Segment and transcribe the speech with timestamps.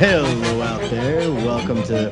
[0.00, 1.30] Hello out there.
[1.30, 2.10] Welcome to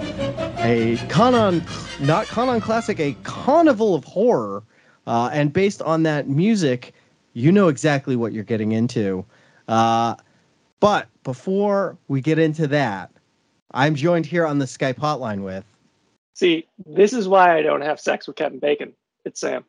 [0.59, 1.65] a Conan,
[1.99, 4.63] not Conan Classic, a carnival of horror.
[5.09, 6.93] Uh, and based on that music,
[7.33, 9.25] you know exactly what you're getting into.
[9.67, 10.15] Uh,
[10.81, 13.11] but before we get into that,
[13.71, 15.65] I'm joined here on the Skype hotline with.
[16.35, 18.93] See, this is why I don't have sex with Kevin Bacon.
[19.25, 19.65] It's Sam.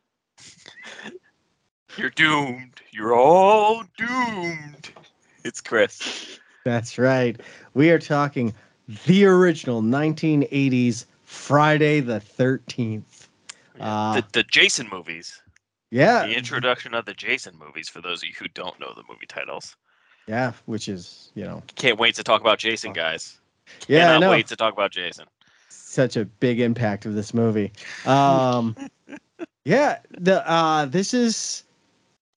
[1.95, 2.81] You're doomed.
[2.91, 4.90] You're all doomed.
[5.45, 6.37] It's Chris.
[6.65, 7.40] That's right.
[7.73, 8.53] We are talking
[9.05, 13.18] the original 1980s Friday the 13th.
[13.79, 15.41] Uh, the, the Jason movies.
[15.91, 16.25] yeah.
[16.27, 19.26] The introduction of the Jason movies for those of you who don't know the movie
[19.27, 19.76] titles.
[20.27, 23.39] Yeah, which is, you know, Can't wait to talk about Jason, guys.
[23.87, 24.31] yeah, I Cannot know.
[24.31, 25.26] wait to talk about Jason.
[25.70, 27.71] such a big impact of this movie.
[28.05, 28.76] Um,
[29.65, 31.63] yeah, the uh, this is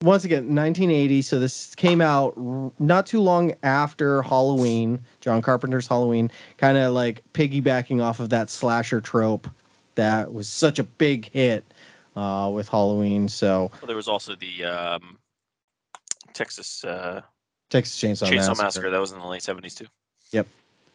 [0.03, 1.21] once again 1980.
[1.23, 6.95] So this came out r- not too long after Halloween, John Carpenter's Halloween, kind of
[6.95, 9.49] like piggybacking off of that slasher trope
[9.95, 11.65] that was such a big hit
[12.17, 13.29] uh, with Halloween.
[13.29, 15.19] So Well, there was also the um,
[16.33, 17.23] Texas uh,
[17.71, 18.63] Texas Chainsaw, Chainsaw Massacre.
[18.65, 18.91] Massacre.
[18.91, 19.87] That was in the late 70s too.
[20.33, 20.47] Yep,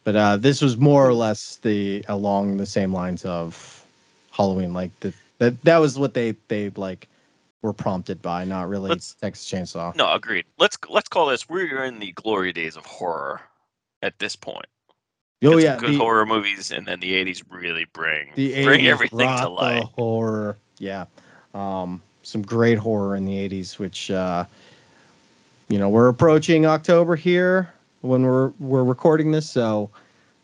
[0.04, 3.84] but uh, this was more or less the along the same lines of
[4.30, 4.72] Halloween.
[4.72, 7.08] Like the, that that was what they they like
[7.62, 9.94] were prompted by, not really Let's- Texas Chainsaw.
[9.96, 10.46] No, agreed.
[10.58, 11.48] Let's let's call this.
[11.48, 13.40] We're in the glory days of horror
[14.02, 14.66] at this point.
[15.44, 18.88] Oh yeah, good the, horror movies, and then the '80s really bring the bring 80s
[18.88, 19.84] everything brought to the light.
[19.96, 21.04] horror, yeah.
[21.54, 24.44] Um, some great horror in the '80s, which uh,
[25.68, 29.90] you know we're approaching October here when we're we're recording this, so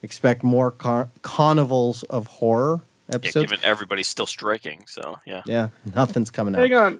[0.02, 3.50] expect more car- carnivals of horror Yeah, episodes.
[3.50, 5.42] given everybody's still striking, so yeah.
[5.46, 6.60] Yeah, nothing's coming out.
[6.60, 6.92] Hang on.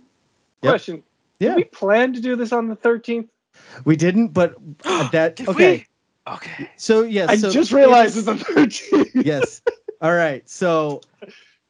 [0.62, 0.70] Yep.
[0.70, 1.02] Question.
[1.38, 1.48] Yeah.
[1.50, 3.28] Did we plan to do this on the 13th?
[3.84, 4.54] We didn't, but
[4.84, 5.76] uh, that Did okay.
[5.78, 5.86] we?
[6.26, 6.70] Okay.
[6.76, 9.10] So yes, I so just realized it's the 13th.
[9.24, 9.60] yes.
[10.00, 10.48] All right.
[10.48, 11.00] So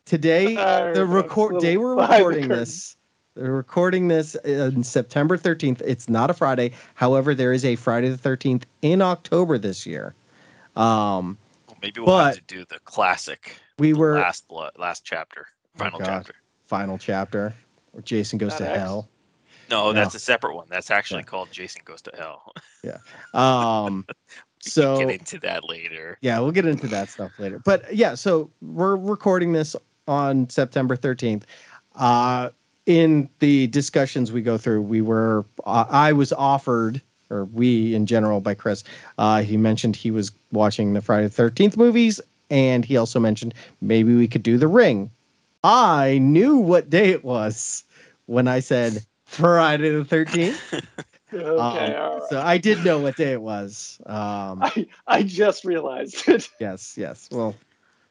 [0.05, 2.97] today, All right, the record day little we're the recording this.
[3.37, 5.83] We're recording this on September 13th.
[5.85, 6.71] It's not a Friday.
[6.95, 10.15] However, there is a Friday the 13th in October this year.
[10.77, 15.49] Um, Well, maybe we'll have to do the classic we were last blood, last chapter,
[15.77, 16.07] final God.
[16.07, 16.35] chapter.
[16.67, 17.53] final chapter
[17.91, 18.79] where Jason goes Not to X.
[18.79, 19.09] hell.
[19.71, 19.93] No, No.
[19.95, 20.67] that's a separate one.
[20.69, 21.25] That's actually Yeah.
[21.25, 22.53] called Jason Goes to Hell.
[22.85, 22.99] Yeah.
[23.33, 26.19] Um, We can so get into that later.
[26.21, 27.61] yeah, we'll get into that stuff later.
[27.65, 29.77] But yeah, so we're recording this
[30.09, 31.43] on September 13th.
[31.97, 32.51] Uh,
[32.87, 38.07] in the discussions we go through, we were, uh, I was offered, or we in
[38.07, 38.85] general by Chris,
[39.19, 42.21] uh, he mentioned he was watching the Friday the 13th movies,
[42.51, 45.11] and he also mentioned maybe we could do The Ring.
[45.63, 47.85] I knew what day it was
[48.27, 50.85] when I said Friday the 13th.
[51.35, 52.29] Okay, Um, all right.
[52.31, 53.99] So I did know what day it was.
[54.07, 54.15] Um,
[54.63, 56.49] I, I just realized it.
[56.61, 57.29] Yes, yes.
[57.33, 57.55] Well,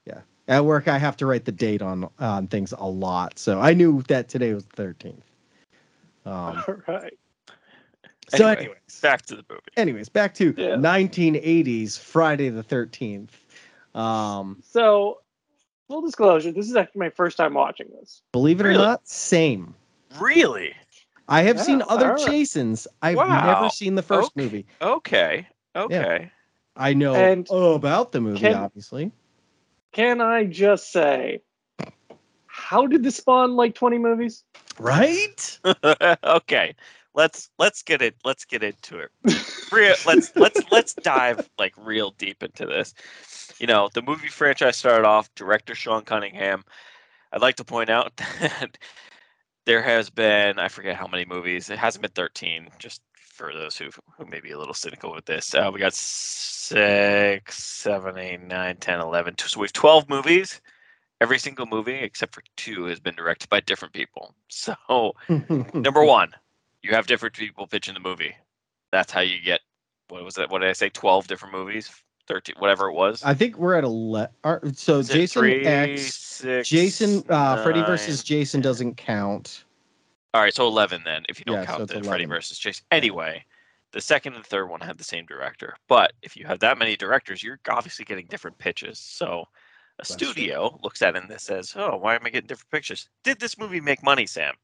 [0.05, 0.21] yeah.
[0.47, 3.73] At work, I have to write the date on on things a lot, so I
[3.73, 5.23] knew that today was the thirteenth.
[6.25, 7.13] Um, All right.
[8.29, 9.61] so, Anyway, anyways, Back to the movie.
[9.77, 10.75] anyways, back to Yeah.
[10.75, 13.37] 1980s Friday the thirteenth.
[13.95, 15.19] Um, So,
[15.87, 18.21] full disclosure, this is actually my first time watching this.
[18.31, 19.75] believe it or not, same.
[20.19, 20.73] Really?
[21.27, 22.25] I have Yeah, seen other alright.
[22.25, 22.87] Jasons.
[23.01, 23.43] I've Wow.
[23.45, 24.43] never seen the first Okay.
[24.43, 24.65] movie.
[24.81, 25.47] Okay.
[25.75, 26.31] Okay.
[26.75, 29.11] I know And about the movie, can- obviously.
[29.91, 31.41] Can I just say,
[32.47, 34.43] how did this spawn like 20 movies?
[34.79, 35.59] Right?
[36.23, 36.75] okay.
[37.13, 38.15] Let's let's get it.
[38.23, 39.11] Let's get into it.
[39.71, 42.93] Real, let's let's let's dive like real deep into this.
[43.59, 46.63] You know, the movie franchise started off director Sean Cunningham.
[47.31, 48.77] I'd like to point out that
[49.65, 51.69] there has been I forget how many movies.
[51.69, 52.69] It hasn't been 13.
[52.79, 55.93] Just for those who who may be a little cynical with this, uh, we got
[55.93, 59.37] six, seven, eight, nine, 10, 11.
[59.37, 60.61] So we have 12 movies.
[61.21, 64.35] Every single movie except for two has been directed by different people.
[64.49, 65.13] So
[65.73, 66.31] number one,
[66.83, 68.35] you have different people pitching the movie.
[68.91, 69.61] That's how you get
[70.09, 70.51] what was that?
[70.51, 70.89] What did I say?
[70.89, 71.89] Twelve different movies,
[72.27, 73.23] thirteen, whatever it was.
[73.23, 78.23] I think we're at a So Is Jason three, X, six, Jason, uh, Freddy versus
[78.23, 78.63] Jason 10.
[78.63, 79.65] doesn't count.
[80.33, 82.85] All right, so eleven then, if you don't Yeah, count it's the Freddy versus Jason.
[82.91, 83.43] Anyway,
[83.91, 86.95] the second and third one had the same director, but if you have that many
[86.95, 88.99] directors, you're obviously getting different pitches.
[88.99, 89.45] So.
[89.99, 90.29] A That's true.
[90.29, 93.09] studio looks at it and this says, "Oh, why am I getting different pictures?
[93.23, 94.55] Did this movie make money, Sam?"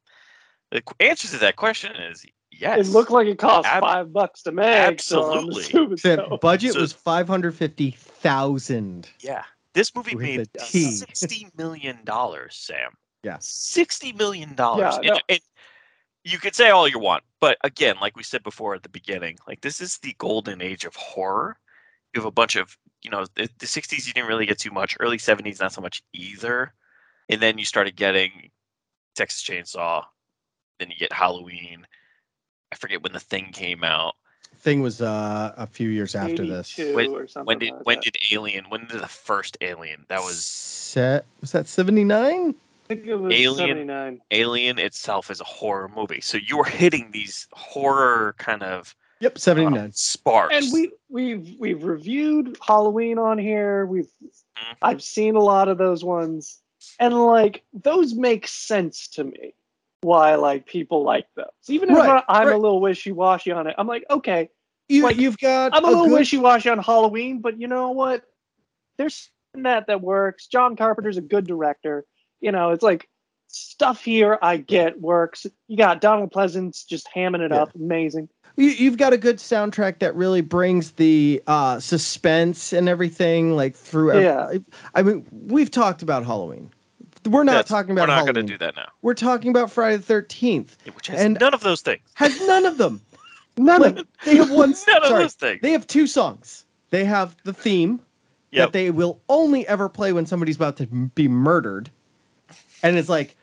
[0.72, 2.88] The answer to that question is yes.
[2.88, 5.02] It looked like it cost Ab- five bucks to make.
[5.02, 5.64] So Absolutely.
[5.64, 6.38] assuming Said so.
[6.38, 9.10] budget So- was five hundred fifty thousand.
[9.20, 9.44] yeah.
[9.74, 10.92] This movie With made a T.
[10.92, 12.92] sixty million dollars, Sam.
[13.24, 13.46] Yes.
[13.48, 14.98] Sixty million dollars.
[15.04, 15.20] Yeah, no.
[15.30, 15.40] and,
[16.26, 19.38] you could say all you want, but again, like we said before at the beginning,
[19.48, 21.58] like this is the golden age of horror.
[22.14, 24.72] You have a bunch of, you know, the, the 60s you didn't really get too
[24.72, 26.74] much, early 70s not so much either.
[27.30, 28.50] And then you started getting
[29.16, 30.04] Texas Chainsaw,
[30.80, 31.88] then you get Halloween.
[32.72, 34.16] I forget when the thing came out.
[34.60, 36.78] Thing was uh, a few years after this.
[36.78, 38.04] When- or When did like when that.
[38.04, 38.66] did Alien?
[38.70, 40.06] When did the first Alien?
[40.10, 41.26] That was set.
[41.42, 42.56] Was that seventy nine?
[42.90, 43.70] I think it was Alien?
[43.88, 44.22] 79.
[44.32, 46.22] Alien itself is a horror movie.
[46.22, 49.90] So you are hitting these horror kind of Yep, seventy nine.
[49.90, 50.56] uh, sparks.
[50.56, 53.86] And we we've we've reviewed Halloween on here.
[53.86, 54.10] We've
[54.58, 54.76] Mhm.
[54.82, 56.60] I've seen a lot of those ones,
[57.00, 59.54] and like those make sense to me.
[60.02, 62.56] Why like people like those, even if Right, I'm right.
[62.56, 63.76] a little wishy washy on it.
[63.78, 64.50] I'm like, okay,
[64.88, 67.68] You, like, you've got I'm a a little good- wishy washy on Halloween, but you
[67.68, 68.24] know what?
[68.98, 70.48] There's that that works.
[70.48, 72.06] John Carpenter's a good director.
[72.40, 73.10] You know, it's like
[73.48, 75.46] stuff here I get works.
[75.68, 77.64] You got Donald Pleasence just hamming it Yeah.
[77.64, 78.30] up, amazing.
[78.56, 83.76] you, you've got a good soundtrack that really brings the uh, suspense and everything like
[83.76, 84.12] through.
[84.12, 84.60] ev- Yeah.
[84.96, 86.70] I mean, we've talked about Halloween.
[87.26, 88.90] We're not That's- talking about We're not going to do that now.
[89.02, 90.78] We're talking about Friday the Thirteenth.
[90.96, 92.02] Which has And- none of those things.
[92.16, 93.02] Has none of them.
[93.58, 94.74] None of they have one.
[94.88, 95.60] None of those things.
[95.62, 96.64] they have two songs.
[96.92, 98.00] They have the theme
[98.52, 98.68] Yep.
[98.68, 101.92] that they will only ever play when somebody's about to be murdered,
[102.84, 103.36] and it's like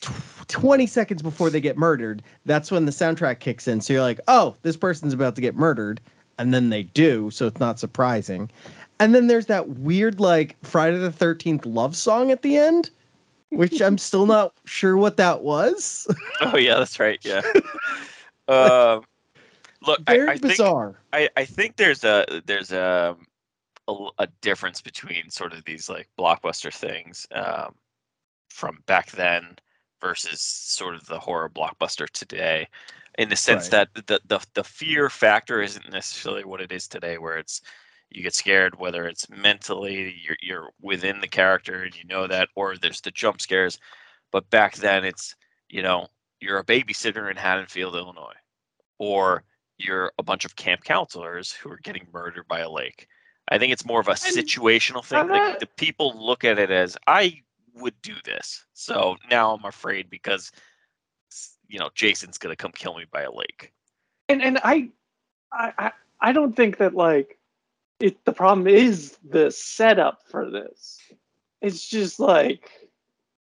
[0.00, 0.12] tw-
[0.46, 2.22] twenty seconds before they get murdered.
[2.46, 3.80] That's when the soundtrack kicks in.
[3.80, 6.00] So you're like, oh, this person's about to get murdered,
[6.38, 7.30] and then they do.
[7.32, 8.48] So it's not surprising.
[9.02, 12.90] And then there's that weird like Friday the Thirteenth love song at the end,
[13.48, 16.06] which I'm still not sure what that was.
[16.40, 17.18] Oh yeah, that's right.
[17.24, 17.42] Yeah.
[18.48, 19.02] um,
[19.84, 21.00] look, I, Very I think bizarre.
[21.12, 23.16] I, I think there's a there's a,
[23.88, 27.74] a l- a difference between sort of these like blockbuster things um,
[28.50, 29.56] from back then
[30.00, 32.68] versus sort of the horror blockbuster today,
[33.18, 33.88] in the sense Right.
[33.94, 37.62] that the, the the fear factor isn't necessarily what it is today, where it's
[38.14, 42.48] you get scared whether it's mentally you're you're within the character and you know that,
[42.56, 43.78] or there's the jump scares.
[44.30, 45.34] But back then, it's
[45.68, 46.08] you know
[46.40, 48.34] you're a babysitter in Haddonfield, Illinois,
[48.98, 49.44] or
[49.78, 53.06] you're a bunch of camp counselors who are getting murdered by a lake.
[53.48, 55.18] I think it's more of a situational thing.
[55.28, 57.42] Like the people look at it as I
[57.74, 60.52] would do this, so now I'm afraid because
[61.68, 63.72] you know Jason's gonna come kill me by a lake.
[64.28, 64.90] and and I
[65.52, 67.36] I- I don't think that like
[68.02, 68.24] it.
[68.24, 70.98] The problem is the setup for this.
[71.60, 72.70] It's just like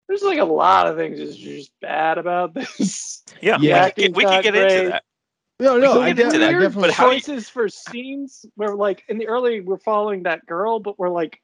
[0.08, 3.22] there's like a lot of things that's just bad about this.
[3.42, 3.84] Yeah, Yeah.
[3.86, 5.04] we could get, we Acting's could not get into that.
[5.58, 6.74] No, no, can I, get into that, I Weird.
[6.74, 10.44] But how do you- choices for scenes where like in the early we're following that
[10.46, 11.40] girl, but we're like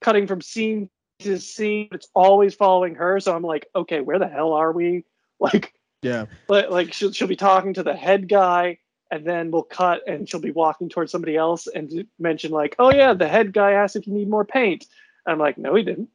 [0.00, 1.88] cutting from scene to scene.
[1.92, 5.04] It's always following her, so I'm like, okay, where the hell are we?
[5.40, 6.26] Like, yeah.
[6.48, 8.78] like, like she'll, she'll be talking to the head guy,
[9.12, 12.90] and then we'll cut, and she'll be walking towards somebody else, and mention like, oh
[12.90, 14.86] yeah, the head guy asked if you need more paint.
[15.26, 16.08] I'm like, no, he didn't.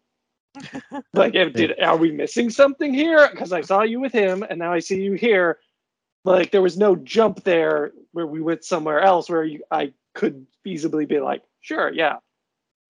[1.14, 3.30] like, did are we missing something here?
[3.30, 5.60] Because I saw you with him, and now I see you here.
[6.26, 10.48] Like, there was no jump there where we went somewhere else where you, I could
[10.66, 12.18] feasibly be like, sure, yeah.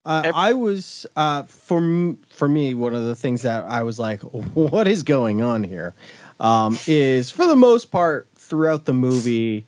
[0.06, 3.98] Uh, I was uh, for m- for me one of the things that I was
[3.98, 5.94] like, what is going on here?
[6.40, 9.66] Um, is for the most part throughout the movie,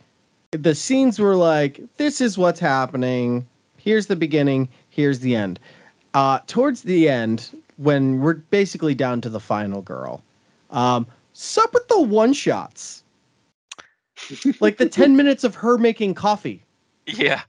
[0.53, 3.47] the scenes were like, this is what's happening.
[3.77, 4.69] Here's the beginning.
[4.91, 5.61] Here's the end.
[6.15, 10.23] Uh, towards the end, when we're basically down to the final girl,
[10.71, 13.05] um, sup with the one shots,
[14.59, 16.65] like the ten minutes of her making coffee.
[17.07, 17.43] Yeah,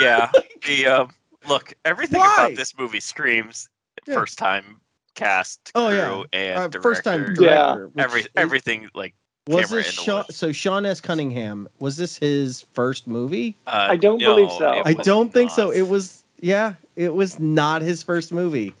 [0.00, 0.32] yeah.
[0.66, 1.10] the um,
[1.46, 2.34] look, everything Why?
[2.34, 3.68] about this movie screams
[4.06, 4.14] Yeah.
[4.14, 4.80] first time
[5.14, 6.22] cast, Oh, yeah.
[6.32, 7.90] and Uh, first time director.
[7.94, 8.02] Yeah.
[8.04, 9.14] Every everything like
[9.48, 11.00] Was this in Sean, so Sean S.
[11.00, 11.68] Cunningham?
[11.78, 13.56] Was this his first movie?
[13.66, 14.82] uh, I don't no, believe so.
[14.84, 15.70] I don't think so.
[15.70, 18.74] It was yeah, it was not his first movie.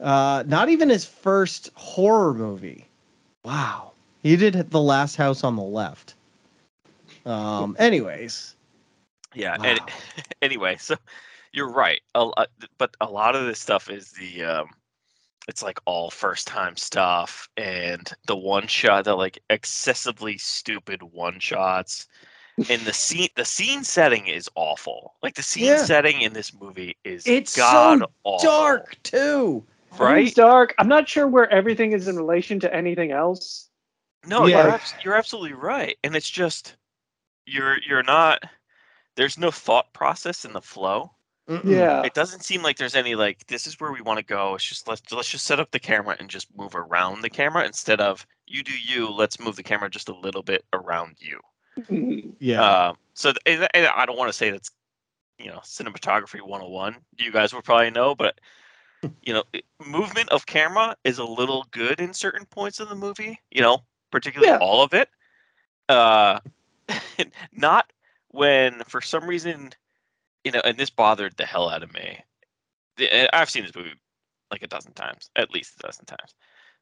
[0.00, 2.86] Uh, not even his first horror movie.
[3.44, 6.14] Wow, he did The Last House on the Left.
[7.26, 7.74] Um.
[7.78, 8.54] Anyways,
[9.34, 9.56] Yeah.
[9.58, 9.64] wow.
[9.64, 9.80] And
[10.42, 10.94] anyway, so
[11.52, 12.00] you're right.
[12.14, 14.68] A lot, but a lot of this stuff is the um,
[15.48, 21.38] it's like all first time stuff and the one shot, the like excessively stupid one
[21.38, 22.06] shots.
[22.70, 25.14] And the scene, the scene setting is awful.
[25.22, 25.84] Like the scene Yeah.
[25.84, 28.38] setting in this movie is It's so awful.
[28.48, 29.64] dark too.
[29.92, 30.34] Everything's right?
[30.34, 30.74] dark.
[30.78, 33.68] I'm not sure where everything is in relation to anything else.
[34.26, 34.62] No, Yeah.
[34.64, 36.76] you're abs- you're absolutely right, and it's just
[37.46, 38.42] you're you're not.
[39.16, 41.12] There's no thought process in the flow.
[41.48, 41.64] Mm-mm.
[41.64, 42.02] Yeah.
[42.02, 44.54] It doesn't seem like there's any like this is where we want to go.
[44.54, 47.66] It's just let's let's just set up the camera and just move around the camera
[47.66, 49.10] instead of you do you.
[49.10, 51.40] Let's move the camera just a little bit around you.
[51.78, 52.32] Mhm.
[52.38, 52.62] Yeah.
[52.88, 54.70] Um, so th- and, and I don't want to say that's
[55.38, 56.96] you know cinematography 101.
[57.18, 58.40] You guys will probably know, but
[59.22, 62.94] you know it- movement of camera is a little good in certain points of the
[62.94, 63.38] movie.
[63.50, 64.58] You know, particularly Yeah.
[64.58, 65.10] all of it.
[65.90, 66.40] Uh,
[67.52, 67.92] not
[68.28, 69.70] when for some reason
[70.44, 72.20] you know, and this bothered the hell out of me.
[72.96, 73.94] The- I've seen this movie
[74.50, 76.34] like a dozen times, at least a dozen times.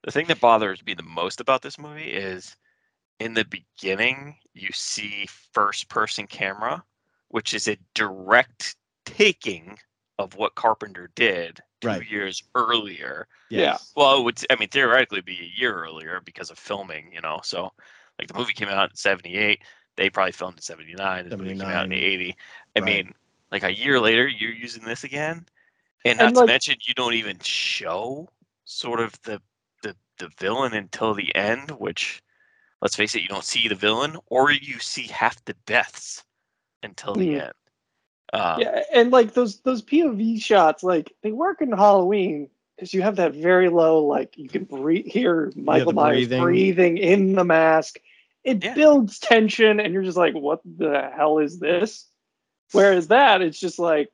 [0.05, 2.57] The thing that bothers me the most about this movie is
[3.21, 6.85] in the beginning, you see first person camera,
[7.29, 9.79] which is a direct taking
[10.19, 12.07] of what Carpenter did two Right.
[12.11, 13.29] years earlier.
[13.51, 13.93] yes.
[13.97, 17.41] Well, it would, I mean, theoretically be a year earlier because of filming, you know.
[17.43, 17.73] So,
[18.19, 19.63] like, the movie came out in 78.
[19.97, 21.29] They probably filmed in 79.
[21.29, 22.37] The movie came out in 80.
[22.77, 23.07] I right.
[23.07, 23.15] mean,
[23.53, 25.47] like, a year later, you're using this again.
[26.05, 28.29] And not And, to mention, you don't even show
[28.65, 29.41] sort of the,
[29.83, 32.23] the, the villain until the end, which,
[32.81, 36.25] let's face it, you don't see the villain or you see half the deaths
[36.83, 37.35] until the Mm.
[37.35, 37.53] end.
[38.33, 43.03] Um, yeah, and like those those POV shots, like they work in Halloween because you
[43.03, 46.43] have that very low, like you can breathe, hear Michael Myers breathing.
[46.43, 46.99] breathing.
[46.99, 48.01] in the mask.
[48.45, 48.75] It Yeah.
[48.75, 52.09] builds tension, and you're just like, "What the hell is this?"
[52.73, 54.09] Whereas that, it's just like,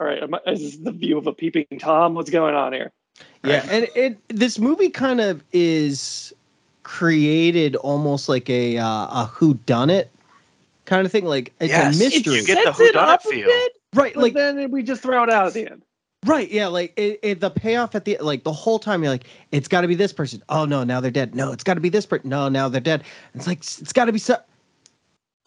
[0.00, 2.14] "All right, am I, is this the view of a peeping tom?
[2.14, 2.92] What's going on here?"
[3.44, 6.32] Yeah, and it this movie kind of is
[6.82, 10.10] created almost like a uh, a who done it
[10.84, 11.24] kind of thing.
[11.24, 13.46] Like it's Yes, a mystery, you get the Sets it whodunit up a feel.
[13.46, 14.14] bit, right?
[14.14, 15.82] but Like then we just throw it out at the end.
[16.26, 16.66] right, yeah.
[16.66, 19.82] Like it, it, the payoff at the like the whole time you're like, it's got
[19.82, 20.42] to be this person.
[20.48, 21.34] Oh no, now they're dead.
[21.34, 22.28] No, it's got to be this person.
[22.28, 23.04] No, now they're dead.
[23.34, 24.36] It's like it's got to be so.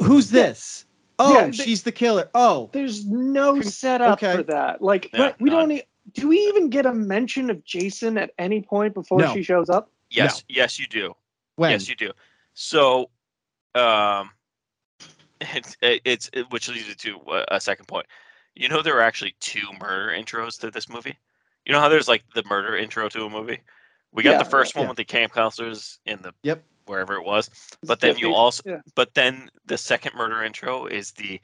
[0.02, 0.86] Who's this?
[1.20, 2.30] Oh, Yeah, they- she's the killer.
[2.34, 4.36] Oh, There's no setup okay.
[4.38, 4.82] for that.
[4.82, 5.70] Like Yeah, right, we none.
[5.70, 5.78] don't.
[5.78, 9.34] E- do we even get a mention of Jason at any point before No.
[9.34, 9.90] she shows up?
[10.10, 11.16] Yes, yes, you do.
[11.56, 11.72] when?
[11.72, 12.12] Yes, you do.
[12.54, 13.10] So,
[13.76, 14.30] um,
[15.42, 18.06] it's, it's it, which leads to a- a second point.
[18.56, 21.18] You know, there are actually two murder intros to this movie.
[21.66, 23.60] You know how there's like the murder intro to a movie.
[24.12, 24.90] We got Yeah, the first one yeah.
[24.90, 26.64] with the camp counselors in the Yep.
[26.86, 27.50] Wherever it was,
[27.84, 28.82] but then you also Yeah.
[28.96, 31.40] but then the second murder intro is the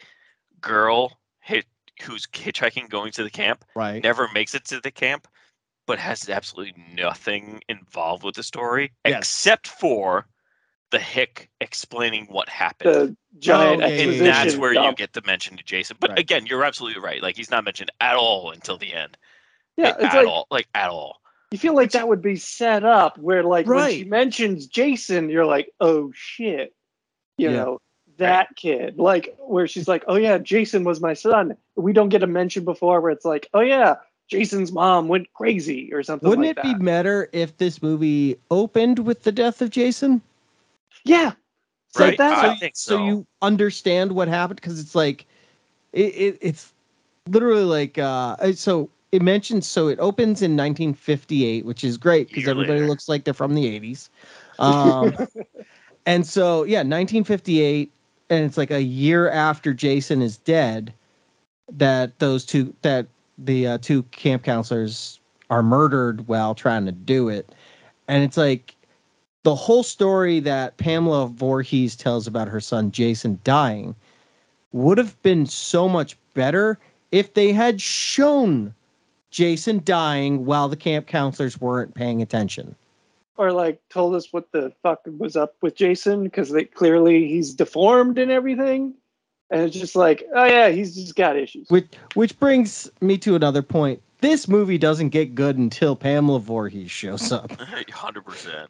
[0.61, 1.65] girl hit
[2.03, 4.01] who's hitchhiking going to the camp right.
[4.03, 5.27] never makes it to the camp,
[5.85, 9.17] but has absolutely nothing involved with the story Yes.
[9.19, 10.27] except for
[10.91, 12.91] the hick explaining what happened.
[12.91, 15.97] the giant Oh, yeah, yeah, yeah, and that's where you get the mention to Jason.
[15.99, 16.19] But Right.
[16.19, 17.21] again, you're absolutely right.
[17.21, 19.17] Like he's not mentioned at all until the end.
[19.77, 20.47] Yeah, Like, at like all.
[20.51, 21.20] Like at all.
[21.51, 25.45] You feel like that would be set up where, like, when she mentions Jason, you're
[25.45, 26.73] like, "Oh shit,"
[27.37, 27.63] you Yeah.
[27.63, 27.79] know,
[28.17, 28.97] that kid.
[28.97, 32.63] Like, where she's like, "Oh yeah, Jason was my son." We don't get a mention
[32.63, 33.95] before where it's like, "Oh yeah,
[34.29, 36.27] Jason's mom went crazy" or something.
[36.29, 40.21] Wouldn't like it be better if this movie opened with the death of Jason?
[41.03, 41.33] Yeah,
[41.89, 43.05] So Right, that- I so, think so so.
[43.05, 45.25] you understand what happened because it's like
[45.91, 46.71] it, it it's
[47.27, 52.47] literally like uh, so it mentions so it opens in 1958 which is great because
[52.47, 52.87] everybody later.
[52.89, 54.09] looks like they're from the 80s
[54.59, 55.15] um
[56.05, 57.91] and so yeah 1958
[58.29, 60.93] and it's like a year after jason is dead
[61.71, 67.29] that those two that the uh, two camp counselors are murdered while trying to do
[67.29, 67.53] it
[68.07, 68.75] and it's like
[69.43, 73.95] the whole story that Pamela Voorhees tells about her son Jason dying
[74.71, 76.77] would have been so much better
[77.11, 78.73] if they had shown
[79.31, 82.75] Jason dying while the camp counselors weren't paying attention.
[83.37, 87.53] or like told us what the fuck was up with Jason because they clearly he's
[87.53, 88.93] deformed and everything,
[89.49, 91.67] and it's just like, oh yeah, he's just got issues.
[91.69, 94.01] Which which brings me to another point.
[94.19, 97.51] This movie doesn't get good until Pamela Voorhees shows up.
[97.91, 98.69] Hundred percent.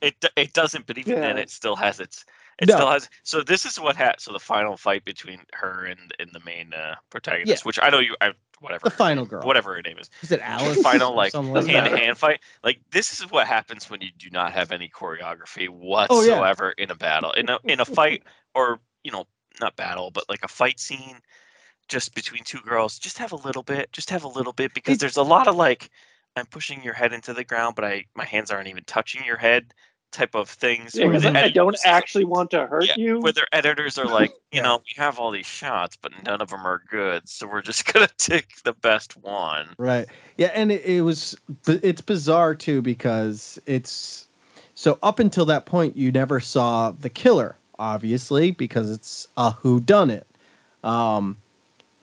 [0.00, 2.24] It d- it doesn't, but even then, it still has its.
[2.58, 2.76] It No.
[2.76, 3.10] still has.
[3.22, 4.18] So this is what had.
[4.18, 7.98] So the final fight between her and and the main uh, protagonist, which I know
[7.98, 8.16] you.
[8.22, 8.84] I, whatever.
[8.84, 9.46] The final girl.
[9.46, 10.10] Whatever her name is.
[10.22, 10.78] Is it Alice?
[10.82, 11.84] final, like, something doesn't that?
[11.84, 12.40] hand to hand fight.
[12.64, 16.90] Like this is what happens when you do not have any choreography Oh, whatsoever in
[16.90, 17.32] a battle.
[17.32, 18.22] In a in a fight
[18.54, 19.26] or you know
[19.60, 21.18] not battle but like a fight scene
[21.88, 22.98] just between two girls.
[22.98, 23.92] Just have a little bit.
[23.92, 25.90] Just have a little bit because there's a lot of like
[26.36, 29.36] I'm pushing your head into the ground, but I my hands aren't even touching your
[29.38, 29.72] head
[30.12, 30.94] type of things.
[30.94, 33.20] Yeah, where 'cause the I don't actually want to hurt yeah, you.
[33.20, 34.62] where their editors are like, you Yeah.
[34.62, 37.84] know, we have all these shots, but none of them are good, so we're just
[37.92, 39.68] gonna take the best one.
[39.78, 40.06] Right.
[40.36, 41.36] Yeah, and it, it was
[41.66, 44.26] it's bizarre too because it's
[44.74, 49.80] So up until that point, you never saw the killer, obviously, because it's a who
[49.80, 50.26] done it.
[50.84, 51.36] Um,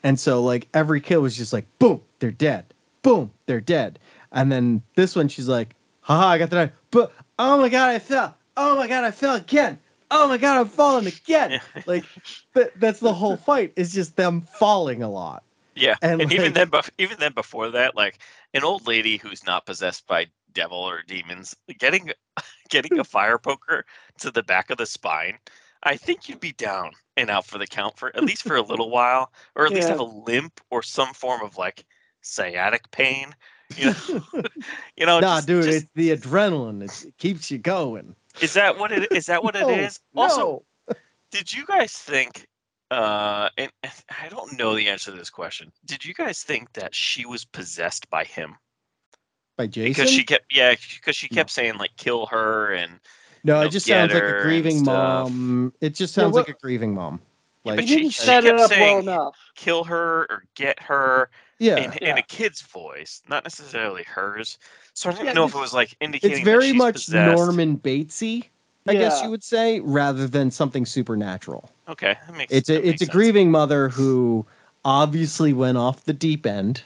[0.04, 2.66] and so like every kill was just like boom, they're dead.
[3.04, 4.00] Boom, they're dead.
[4.32, 6.72] And then this one, she's like, haha, I got the knife.
[6.92, 8.36] But oh my god, I fell.
[8.56, 9.80] Oh my god, I fell again.
[10.12, 11.60] Oh my god, I'm falling again.
[11.86, 12.06] Like
[12.54, 13.74] that, that's the whole fight.
[13.76, 15.44] Is just them falling a lot.
[15.76, 18.20] Yeah, And, and, even then, bef- even then before that, like
[18.54, 22.12] an old lady who's not possessed by devil or demons, getting
[22.70, 23.86] getting a fire poker
[24.20, 25.40] to the back of the spine,
[25.82, 28.62] I think you'd be down and out for the count for at least for a
[28.62, 31.86] little while, or at least have a limp or some form of like
[32.22, 33.34] sciatic pain.
[33.78, 34.44] You know,
[34.98, 35.20] you know.
[35.20, 36.84] nah, just- dude, just- it's the adrenaline.
[36.84, 38.16] It's, it keeps you going.
[38.42, 39.26] is that what it is?
[39.28, 40.00] That what No, it is?
[40.16, 40.96] Also, no.
[41.32, 42.48] did you guys think?
[42.92, 45.72] Uh, and and I don't know the answer to this question.
[45.86, 48.56] Did you guys think that she was possessed by him?
[49.58, 49.92] by Jason.
[49.92, 51.36] because she kept yeah because she No.
[51.36, 53.00] kept saying like kill her and
[53.44, 55.74] no, it just sounds like a grieving mom.
[55.82, 57.22] It just Yeah, sounds what- like a grieving mom.
[57.64, 59.38] Yeah, Like but He she- didn't she set it kept up well saying- enough.
[59.56, 61.30] kill her or get her
[61.64, 62.16] yeah, in, in Yeah.
[62.18, 64.58] a kid's voice not necessarily hers
[64.94, 66.94] so i didn't Yeah, know if it was like indicating it's that very she's much
[66.94, 67.36] possessed.
[67.36, 68.46] Norman Batesy,
[68.88, 71.70] I guess you would say, rather than something supernatural.
[71.88, 74.46] okay that makes It's that a it's makes a grieving mother who
[74.86, 76.84] obviously went off the deep end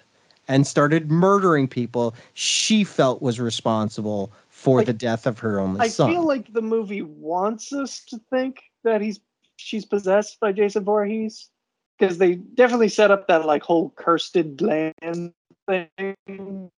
[0.48, 5.82] and started murdering people she felt was responsible for Like, the death of her only
[5.82, 6.10] I son.
[6.10, 9.20] I feel like the movie wants us to think that he's
[9.58, 11.50] she's possessed by Jason Voorhees
[11.98, 15.34] because they definitely set up that like whole cursed land
[15.68, 16.72] thing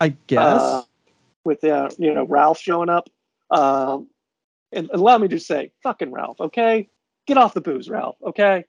[0.00, 0.62] I guess.
[0.62, 0.82] uh,
[1.44, 3.08] with uh, you know Ralph showing up.
[3.50, 4.08] Um,
[4.72, 6.88] and allow me to say, fucking Ralph, okay?
[7.26, 8.64] Get off the booze, Ralph, okay?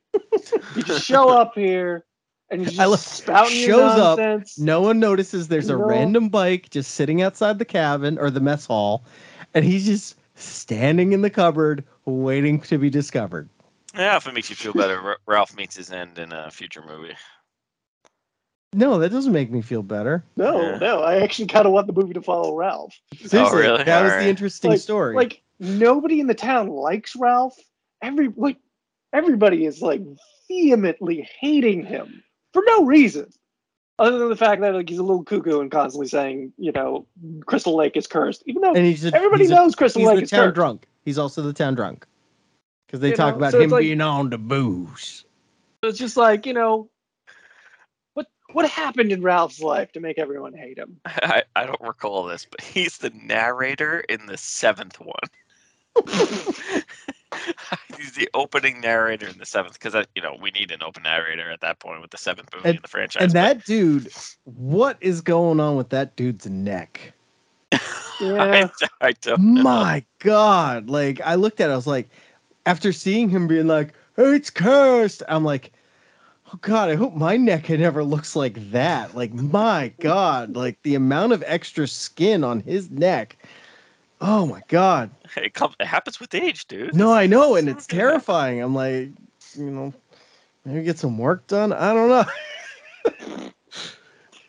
[0.75, 2.05] you just show up here
[2.49, 4.19] and you just spouting shows up,
[4.57, 5.85] no one notices there's a No.
[5.85, 9.03] random bike just sitting outside the cabin or the mess hall,
[9.53, 13.47] and he's just standing in the cupboard waiting to be discovered.
[13.95, 17.13] Yeah if it makes you feel better ralph meets his end in a future movie
[18.73, 20.23] No, that doesn't make me feel better.
[20.37, 20.77] No, Yeah.
[20.77, 22.95] no, I actually kind of want the movie to follow Ralph.
[23.17, 23.83] Seriously, oh, really?
[23.83, 25.13] that was the interesting Like- story.
[25.13, 27.57] Like nobody in the town likes Ralph.
[28.01, 28.57] Every like
[29.11, 30.01] everybody is like
[30.47, 33.29] vehemently hating him for no reason,
[33.99, 37.05] other than the fact that like he's a little cuckoo and constantly saying, you know,
[37.45, 40.07] Crystal Lake is cursed, even though and he's a, everybody he's a- knows Crystal he's
[40.07, 40.55] Lake the is town cursed.
[40.55, 40.87] drunk.
[41.03, 42.05] He's also the town drunk
[42.91, 45.23] because they You talk know, about so him like- being on the booze.
[45.81, 46.89] It's just like you know,
[48.15, 50.97] what what happened in Ralph's life to make everyone hate him?
[51.05, 55.15] I, I don't recall this but he's the narrator in the seventh one
[57.97, 61.49] he's the opening narrator in the seventh because you know we need an open narrator
[61.49, 64.11] at that point with the seventh movie And- in the franchise And but- that dude,
[64.43, 67.13] what is going on with that dude's neck?
[68.19, 68.69] Yeah.
[69.01, 69.63] I, I don't know.
[69.63, 70.91] My God.
[70.91, 72.07] Like, I looked at it, I was like,
[72.65, 75.71] after seeing him being like, it's cursed, I'm like,
[76.53, 79.15] oh God, I hope my neck never looks like that.
[79.15, 83.37] Like, my God, like the amount of extra skin on his neck.
[84.19, 85.09] Oh my God.
[85.35, 86.93] It, comes, it happens with age, dude.
[86.95, 88.11] No, I know, and it's It's gonna happen.
[88.11, 88.61] terrifying.
[88.61, 89.09] I'm like,
[89.55, 89.93] you know,
[90.65, 91.73] maybe get some work done.
[91.73, 93.51] I don't know.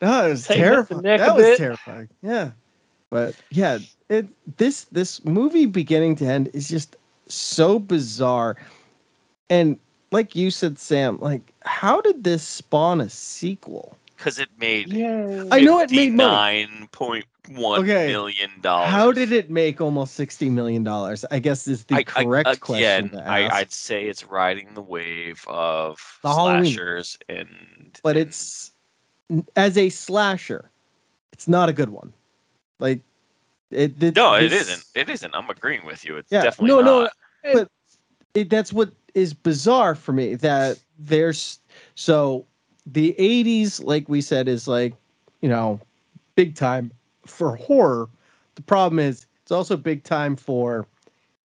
[0.02, 1.02] no, it was Tighten up the terrifying.
[1.18, 1.58] That was bit.
[1.58, 2.08] terrifying.
[2.22, 2.50] Yeah,
[3.10, 4.26] but yeah, it
[4.58, 6.96] this this movie beginning to end is just
[7.32, 8.56] so bizarre,
[9.50, 9.78] and
[10.10, 13.96] like you said, Sam, like how did this spawn a sequel?
[14.16, 15.44] Because it made Yeah.
[15.50, 16.30] I know it made money.
[16.68, 18.06] nine point one Okay.
[18.08, 18.88] million dollars.
[18.90, 21.24] How did it make almost sixty million dollars?
[21.32, 23.54] I guess is the I- I- correct question again, to I, ask.
[23.54, 26.66] I'd say it's riding the wave of The Halloween.
[26.66, 27.48] slashers and
[28.04, 28.70] but and- it's
[29.56, 30.70] as a slasher,
[31.32, 32.12] it's not a good one.
[32.78, 33.00] Like
[33.72, 34.00] it.
[34.02, 34.84] it no, it this- isn't.
[34.94, 35.34] It isn't.
[35.34, 36.16] I'm agreeing with you.
[36.18, 37.12] It's Yeah, definitely no, no, not.
[37.42, 37.68] But
[38.34, 40.34] it, that's what is bizarre for me.
[40.34, 41.58] That there's
[41.94, 42.46] so
[42.86, 44.94] the '80s, like we said, is like
[45.40, 45.80] you know
[46.34, 46.92] big time
[47.26, 48.08] for horror.
[48.54, 50.86] The problem is it's also big time for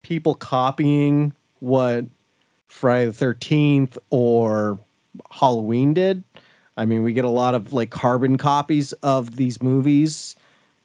[0.02, 2.06] people copying what
[2.68, 4.80] Friday the Thirteenth or
[5.32, 6.24] Halloween did.
[6.78, 10.36] I mean, we get a lot of like carbon copies of these movies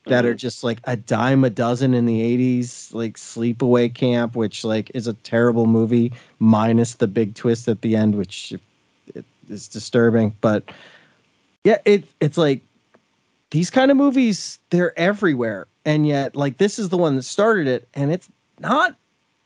[0.06, 0.36] that are mm-hmm.
[0.36, 5.06] just like a dime a dozen in the 80s, like Sleepaway Camp, which like is
[5.06, 8.52] a terrible movie, minus the big twist at the end, which
[9.14, 10.34] it is disturbing.
[10.40, 10.70] But
[11.64, 12.62] yeah, it it's like
[13.50, 15.66] these kind of movies, they're everywhere.
[15.84, 18.96] And yet, like this is the one that started it, and it's not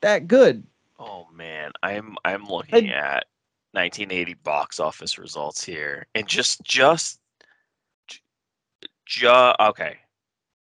[0.02, 0.62] that good.
[0.98, 3.26] Oh man, I'm I'm looking I- at
[3.72, 7.18] 1980 box office results here, and just just
[9.04, 9.98] just okay.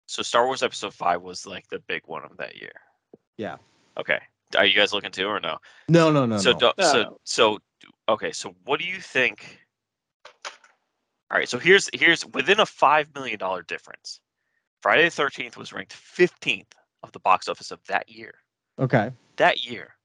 [0.07, 2.73] So Star Wars Episode Five was like the big one of that year.
[3.37, 3.57] Yeah.
[3.99, 4.19] Okay.
[4.57, 5.59] Are you guys looking too or no?
[5.88, 6.59] No, no, no, so no.
[6.59, 7.19] do- so No.
[7.25, 7.59] so
[8.09, 8.33] okay.
[8.33, 9.59] So what do you think?
[11.31, 11.49] All right.
[11.49, 14.21] So here's here's within a five million dollar difference.
[14.83, 18.35] Friday the Thirteenth was ranked fifteenth of the box office of that year.
[18.79, 19.11] Okay.
[19.37, 19.97] That year,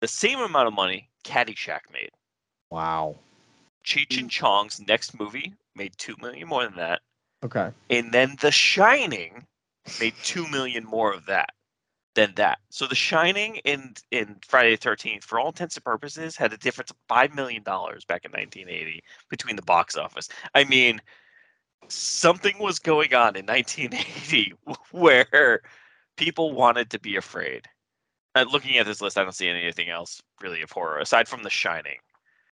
[0.00, 2.10] the same amount of money Caddyshack made.
[2.70, 3.16] Wow.
[3.84, 7.00] Cheech and Chong's next movie made two million more than that,
[7.44, 7.70] Okay.
[7.88, 9.46] and then The Shining
[9.98, 11.50] made two million more of that
[12.14, 12.58] than that.
[12.70, 16.56] So The Shining and in Friday the Thirteenth, for all intents and purposes, had a
[16.56, 20.28] difference of five million dollars back in 1980 between the box office.
[20.54, 21.00] I mean,
[21.88, 24.54] something was going on in 1980
[24.90, 25.60] where
[26.16, 27.66] people wanted to be afraid.
[28.34, 31.42] Uh, looking at this list, I don't see anything else really of horror aside from
[31.42, 31.98] The Shining.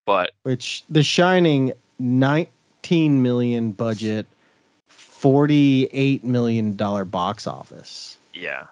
[0.04, 4.26] But Which The Shining, 19 million budget,
[5.20, 8.16] 48 million dollar box office.
[8.32, 8.64] Yeah.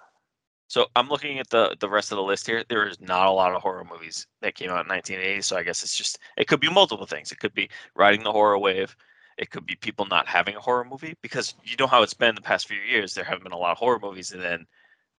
[0.67, 2.63] So I'm looking at the the rest of the list here.
[2.67, 5.43] There is not a lot of horror movies that came out in 1980.
[5.43, 7.31] So I guess it's just it could be multiple things.
[7.31, 8.95] It could be riding the horror wave.
[9.37, 12.33] It could be people not having a horror movie because you know how it's been
[12.33, 13.13] the past few years.
[13.13, 14.65] There haven't been a lot of horror movies, and then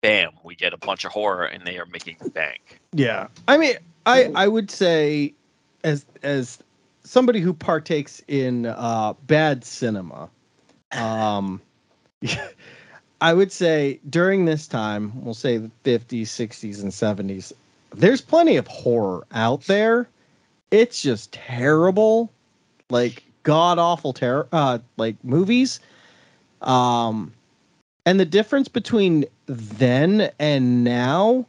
[0.01, 2.81] bam, we get a bunch of horror, and they are making bank.
[2.93, 3.29] Yeah.
[3.47, 5.33] I mean, I I would say
[5.85, 6.59] as as
[7.05, 10.29] somebody who partakes in uh bad cinema,
[10.93, 11.61] um
[13.21, 17.53] I would say during this time, we'll say the 50s, 60s and 70s,
[17.95, 20.09] there's plenty of horror out there.
[20.71, 22.31] It's just terrible.
[22.89, 25.81] Like god awful terror uh like movies.
[26.63, 27.33] Um
[28.07, 31.47] and the difference between then and now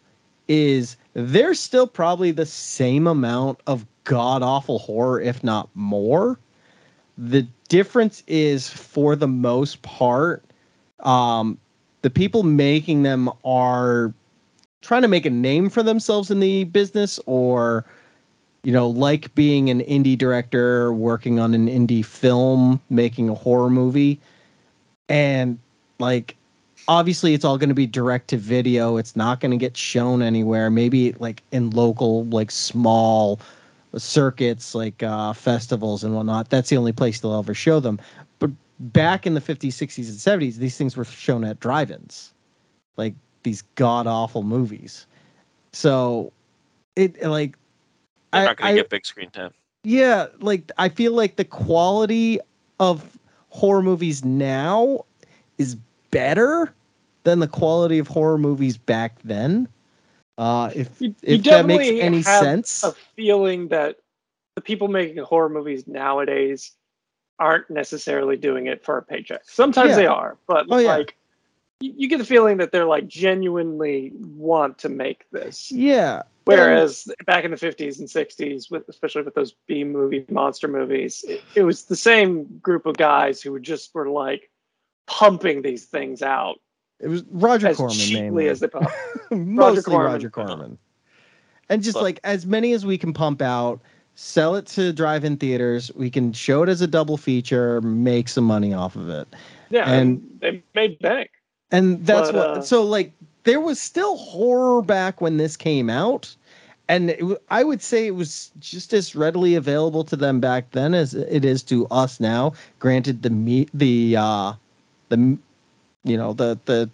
[0.47, 6.37] is there's still probably the same amount of god awful horror, if not more.
[7.21, 10.43] The difference is, for the most part,
[11.01, 11.59] um,
[12.01, 14.11] the people making them are
[14.81, 17.85] trying to make a name for themselves in the business or
[18.63, 23.69] you know like being an indie director working on an indie film making a horror
[23.69, 24.19] movie.
[25.07, 25.59] And
[25.99, 26.35] like
[26.87, 28.97] obviously it's all going to be direct to video.
[28.97, 30.71] It's not going to get shown anywhere.
[30.71, 33.39] Maybe like in local like small
[33.97, 37.99] circuits like uh festivals and whatnot that's the only place they'll ever show them
[38.39, 38.49] but
[38.79, 42.33] back in the 50s 60s and 70s these things were shown at drive-ins
[42.97, 45.05] like these god awful movies
[45.73, 46.31] so
[46.95, 47.55] it like
[48.31, 49.51] They're I- not going to get big screen time.
[49.83, 52.39] yeah, like I feel like the quality
[52.79, 53.17] of
[53.49, 55.05] horror movies now
[55.57, 55.75] is
[56.11, 56.73] better
[57.23, 59.67] than the quality of horror movies back then.
[60.37, 62.83] Uh, if You, you if that makes definitely any have sense.
[62.83, 63.97] a feeling that
[64.55, 66.71] the people making horror movies nowadays
[67.39, 69.41] aren't necessarily doing it for a paycheck.
[69.45, 69.95] Sometimes Yeah.
[69.95, 70.97] they are, but Oh, yeah.
[70.97, 71.15] like
[71.79, 75.71] you, get the feeling that they're like genuinely want to make this.
[75.71, 80.67] yeah, Whereas back in the 50s and 60s, with especially with those B movie monster
[80.67, 84.49] movies, it, it was the same group of guys who just were like
[85.07, 86.59] pumping these things out
[87.01, 88.47] it was Roger as Corman cheaply mainly.
[88.49, 88.89] as they pump.
[89.31, 90.11] Mostly Corman.
[90.11, 90.77] Roger Corman.
[91.69, 93.79] And just like as many as we can pump out,
[94.15, 95.89] sell it to drive-in theaters.
[95.95, 99.27] We can show it as a double feature, make some money off of it.
[99.69, 101.29] Yeah, And- they made bank.
[101.71, 102.57] And that's But, what.
[102.57, 103.13] uh, so like,
[103.45, 106.35] there was still horror back when this came out,
[106.89, 110.93] and it, I would say it was just as readily available to them back then
[110.93, 112.51] as it is to us now.
[112.79, 114.53] Granted, the me the uh,
[115.07, 115.37] the
[116.03, 116.89] you know the the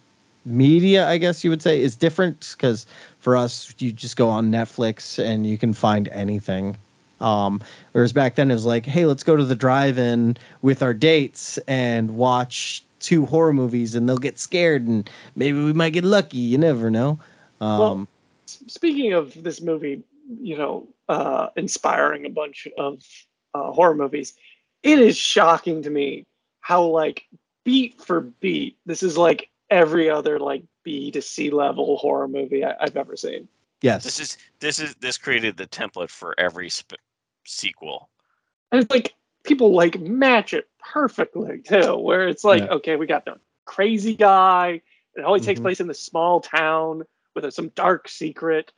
[0.46, 2.86] media, I guess you would say, is different because
[3.20, 6.78] for us, you just go on Netflix and you can find anything.
[7.20, 10.94] Um, whereas back then it was like, hey, let's go to the drive-in with our
[10.94, 16.04] dates and watch two horror movies, and they'll get scared, and maybe we might get
[16.04, 16.38] lucky.
[16.38, 17.20] You never know.
[17.62, 18.08] Um, Well,
[18.68, 20.04] Speaking of this movie,
[20.40, 23.04] you know, uh, inspiring a bunch of
[23.54, 24.34] uh, horror movies,
[24.84, 26.26] it is shocking to me
[26.62, 27.26] how like
[27.68, 32.64] beat for beat this is like every other like B to C level horror movie
[32.64, 33.50] I- I've ever seen.
[33.82, 36.96] yes, This is this is this created the template for every sp-
[37.46, 38.08] sequel.
[38.72, 42.76] And it's like people like match it perfectly too, where it's like, Yeah.
[42.76, 44.82] okay, we got the crazy guy.
[45.18, 45.64] It always takes Mhm.
[45.64, 47.04] place in this small town
[47.36, 48.72] with a, some dark secret.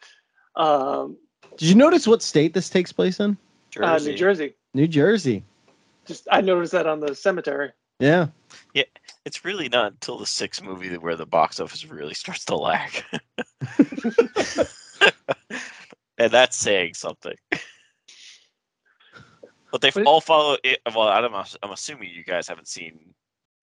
[0.55, 1.15] Um,
[1.57, 3.37] Did you notice what state this takes place in?
[3.79, 4.55] uh, New Jersey.
[4.73, 5.43] New Jersey.
[6.07, 7.71] Just I noticed that on the cemetery.
[7.99, 8.27] Yeah.
[8.73, 8.83] Yeah.
[9.25, 13.03] It's really not until the sixth movie where the box office really starts to lag.
[16.17, 17.35] and that's saying something.
[19.71, 20.79] But they all follow it.
[20.87, 23.13] Well, I'm, I'm assuming you guys haven't seen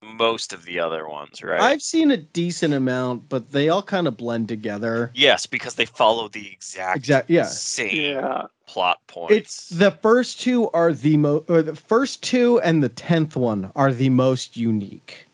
[0.02, 1.60] most of the other ones, right?
[1.60, 5.10] I've seen a decent amount, but they all kind of blend together.
[5.14, 7.44] Yes, because they follow the exact, Exact- yeah.
[7.46, 8.42] same Yeah.
[8.66, 9.34] plot points.
[9.34, 13.70] It's the first two are the most, or the first two and the tenth one
[13.74, 15.26] are the most unique.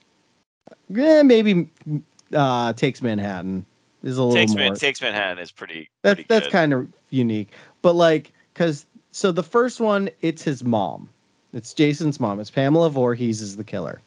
[0.89, 1.69] Yeah, maybe
[2.33, 3.65] uh, takes Manhattan
[4.03, 4.65] is a little takes, more.
[4.65, 5.91] Man, takes Manhattan is pretty.
[6.03, 6.53] that's pretty that's good.
[6.53, 11.09] kind of unique, but like, cause so the first one, it's his mom.
[11.53, 12.41] It's Jason's mom.
[12.41, 14.01] It's Pamela Voorhees is the killer.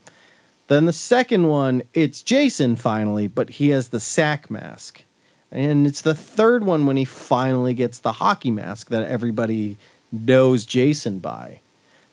[0.68, 5.04] Then the second one, it's Jason finally, but he has the sack mask.
[5.52, 9.78] And it's the third one when he finally gets the hockey mask that everybody
[10.12, 11.60] knows Jason by.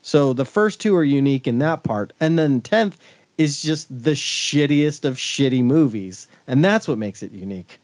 [0.01, 2.13] So the first two are unique in that part.
[2.19, 2.95] And then 10th
[3.37, 6.27] is just the shittiest of shitty movies.
[6.47, 7.79] And that's what makes it unique.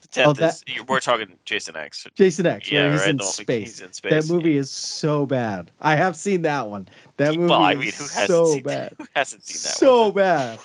[0.00, 2.06] The tenth oh, that- is we're talking Jason X.
[2.14, 3.10] Jason X, yeah, he's right.
[3.10, 3.68] in no, space.
[3.68, 4.26] He's in space.
[4.26, 5.70] That movie is so bad.
[5.80, 6.88] I have seen that one.
[7.16, 8.94] That movie well, I mean, who hasn't so seen bad.
[8.98, 9.76] Who hasn't seen that?
[9.76, 10.14] So one?
[10.14, 10.58] bad.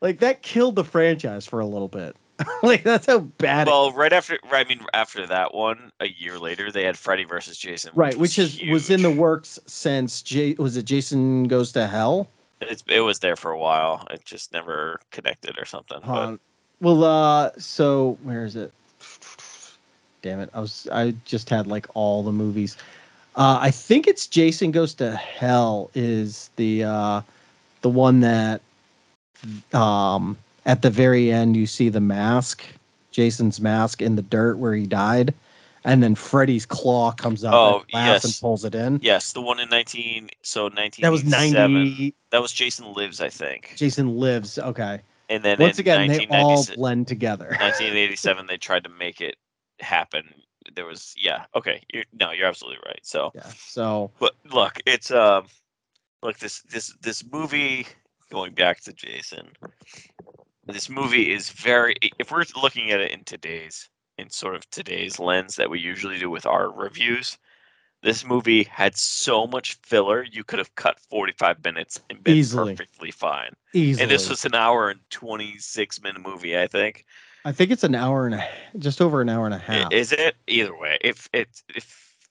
[0.00, 2.16] Like that killed the franchise for a little bit.
[2.62, 6.08] like that's how bad it Well, right after, right, I mean, after that one, a
[6.08, 7.90] year later, they had Freddy versus Jason.
[7.94, 12.28] Right, which is was in the works since J was it Jason Goes to Hell?
[12.60, 14.06] It's, it was there for a while.
[14.10, 15.98] It just never connected or something.
[16.04, 16.38] But
[16.80, 18.72] well, uh, so where is it?
[20.28, 20.50] Damn it!
[20.52, 22.76] I was I just had like all the movies.
[23.34, 27.22] Uh, I think it's Jason Goes to Hell is the uh,
[27.80, 28.60] the one that
[29.72, 30.36] um
[30.66, 32.62] at the very end you see the mask,
[33.10, 35.32] Jason's mask in the dirt where he died,
[35.84, 39.00] and then Freddy's claw comes up Oh, and and pulls it in.
[39.02, 41.04] yes, the one in nineteen, so nineteen.
[41.04, 42.12] That was ninety.
[42.32, 43.72] That was Jason Lives, I think.
[43.76, 44.58] Jason lives.
[44.58, 45.00] Okay.
[45.30, 47.48] And then Once again, they all blend together.
[47.60, 49.36] 1987 they tried to make it
[49.80, 50.24] happen
[50.74, 53.46] there was yeah okay you're no you're absolutely right so Yeah.
[53.56, 55.46] So but look it's um
[56.22, 57.86] look this this this movie
[58.30, 59.48] going back to jason
[60.66, 63.88] this movie is very if we're looking at it in today's
[64.18, 67.38] in sort of today's lens that we usually do with our reviews
[68.02, 72.74] this movie had so much filler you could have cut 45 minutes and been Easily.
[72.76, 74.02] perfectly fine easily.
[74.02, 77.06] and this was an hour and 26 minute movie i think
[77.44, 78.48] I think it's an hour and a
[78.78, 79.92] just over an hour and a half.
[79.92, 80.98] Is it either way?
[81.00, 81.84] If it it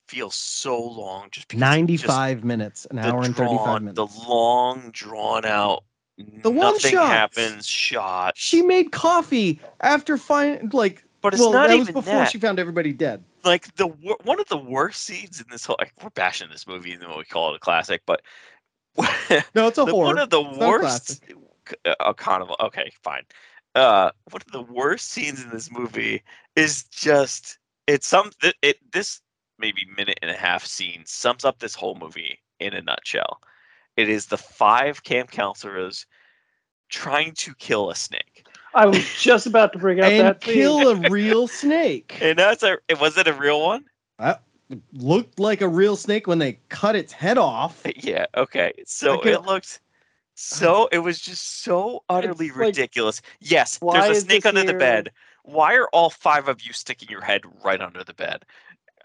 [0.08, 3.96] feels so long, just because just 95 minutes, an hour and 35 drawn- minutes.
[4.16, 5.84] The long drawn out.
[6.18, 7.10] The one nothing shots.
[7.10, 7.68] happens.
[7.68, 12.20] Shot, she made coffee after find like but it's well, not that even was before
[12.20, 12.32] that.
[12.32, 13.24] she found everybody dead.
[13.44, 15.76] Like the one of the worst scenes in this whole.
[15.80, 18.22] Like, we're bashing this movie, even though we call it a classic, but
[19.56, 20.06] No, it's a the, horror.
[20.08, 21.24] one of the a worst
[21.86, 23.24] uh, a carnival okay fine
[23.78, 26.24] uh one of the worst scenes in this movie
[26.56, 29.22] is just it's some th- it this
[29.60, 33.40] maybe minute and a half scene sums up this whole movie in a nutshell
[33.96, 36.06] it is the five camp counselors
[36.90, 40.56] trying to kill a snake I was just about to bring up and that scene.
[40.56, 42.18] kill a real snake.
[42.22, 43.86] and that's a it was it a real one
[44.20, 44.40] It
[44.94, 47.82] Looked like a real snake when they cut its head off.
[47.96, 49.80] yeah okay so Like it looked
[50.40, 55.12] so it was just so utterly like, ridiculous yes there's a snake under the bed
[55.48, 58.44] why are all five of you sticking your head right under the bed?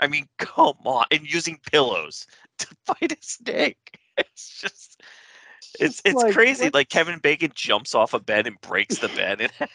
[0.00, 2.26] I mean, come on, and using pillows
[2.58, 3.98] to fight a snake.
[4.18, 5.02] It's just,
[5.80, 6.64] it's just it's like, crazy.
[6.64, 9.40] what- Like Kevin Bacon jumps off a bed and breaks the bed.
[9.40, 9.68] It's-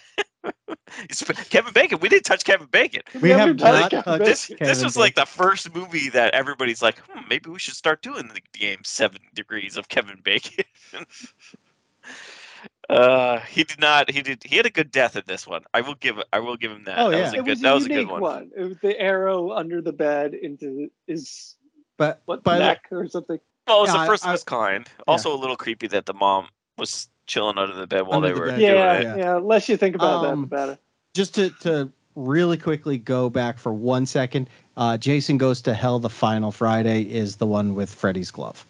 [1.49, 3.01] Kevin Bacon, we didn't touch Kevin Bacon.
[3.21, 4.67] We never have touched not Kevin This Bacon.
[4.67, 8.29] this was like the first movie that everybody's like, hmm, maybe we should start doing
[8.33, 10.65] the game Seven Degrees of Kevin Bacon.
[12.89, 14.09] uh, he did not.
[14.09, 14.43] He did.
[14.43, 15.63] He had a good death in this one.
[15.73, 16.17] I will give.
[16.31, 16.99] I will give him that.
[16.99, 17.23] Oh, that yeah.
[17.25, 17.49] was a it good.
[17.49, 18.21] was that a was a good one.
[18.21, 18.51] one.
[18.55, 21.55] It was the arrow under the bed into his
[21.97, 23.39] But what by the, neck or something.
[23.67, 24.87] Well, it was Yeah, the I- first of I- its kind.
[25.07, 26.47] Also, a little creepy that the mom
[26.77, 28.59] was chilling under the bed while Under they the were bed.
[28.59, 29.03] doing Yeah, it.
[29.03, 29.35] yeah, Yeah.
[29.35, 30.77] Less you think about that, Um, the better.
[31.13, 35.99] just to, to really quickly go back for one second, uh, Jason Goes to Hell,
[35.99, 38.65] the final Friday, is the one with Freddy's glove.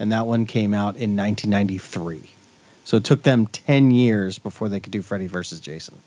[0.00, 2.22] And that one came out in 1993.
[2.84, 5.98] So it took them 10 years before they could do Freddy versus Jason.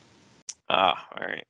[0.69, 1.45] Ah, all right.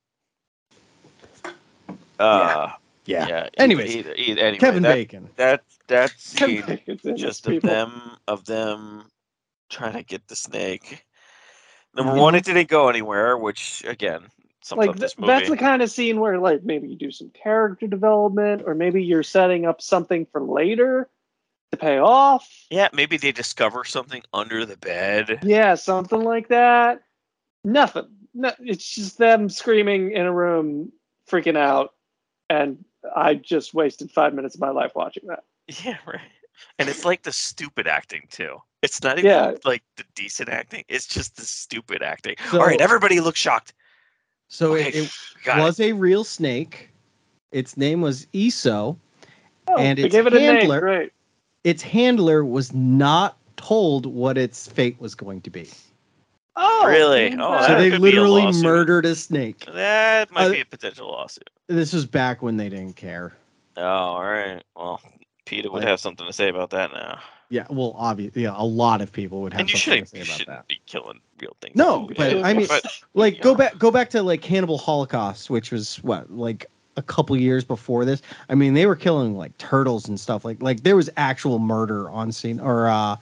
[2.20, 2.72] Uh,
[3.06, 3.28] yeah.
[3.28, 3.50] yeah.
[3.58, 5.30] Anyways, either, either, anyway, Kevin that, Bacon.
[5.38, 9.06] That that scene, It's just of them of them
[9.72, 11.06] trying to get the snake.
[11.96, 12.38] Number one, mm-hmm.
[12.38, 14.28] it didn't go anywhere, which again
[14.76, 15.32] like this th- movie.
[15.32, 19.04] that's the kind of scene where like maybe you do some character development or maybe
[19.04, 21.10] you're setting up something for later
[21.72, 25.40] to pay off yeah, maybe they discover something under the bed.
[25.42, 27.02] yeah something like that
[27.64, 28.06] nothing
[28.36, 30.92] no, it's just them screaming in a room
[31.28, 31.94] freaking out
[32.50, 35.44] and i just wasted five minutes of my life watching that
[35.84, 36.20] Yeah, right.
[36.78, 38.58] And it's like the stupid acting too.
[38.82, 39.54] It's not even Yeah.
[39.64, 40.84] like the decent acting.
[40.90, 42.36] It's just the stupid acting.
[42.50, 43.74] So- All right, everybody look shocked.
[44.48, 45.12] So Okay, it, it
[45.44, 45.64] got it.
[45.64, 46.90] was a real snake.
[47.52, 48.98] Its name was Eso.
[49.68, 50.80] Oh, And they its gave it a handler- name.
[50.82, 51.12] Great.
[51.64, 55.70] Its handler was not told what its fate was going to be.
[56.56, 57.34] Oh, Really?
[57.40, 59.64] Oh, so they could be a literally murdered a snake.
[59.72, 61.50] That might Uh, be a potential lawsuit.
[61.68, 63.38] This was back when they didn't care.
[63.78, 64.62] Oh, all right.
[64.76, 65.00] Well,
[65.46, 67.20] PETA would Like- have something to say about that now.
[67.52, 70.24] Yeah, well, obviously, yeah, a lot of people would have And you shouldn't, to you
[70.24, 70.68] say about shouldn't that.
[70.70, 71.76] be killing real things.
[71.76, 72.46] No, but.
[72.46, 75.98] I mean, But, Like, you go back, go back to like Cannibal Holocaust, which was
[75.98, 78.22] what, like a couple years before this.
[78.48, 80.46] I mean, they were killing like turtles and stuff.
[80.46, 82.62] Like, like there was actual murder on scene.
[82.62, 83.18] Or uh,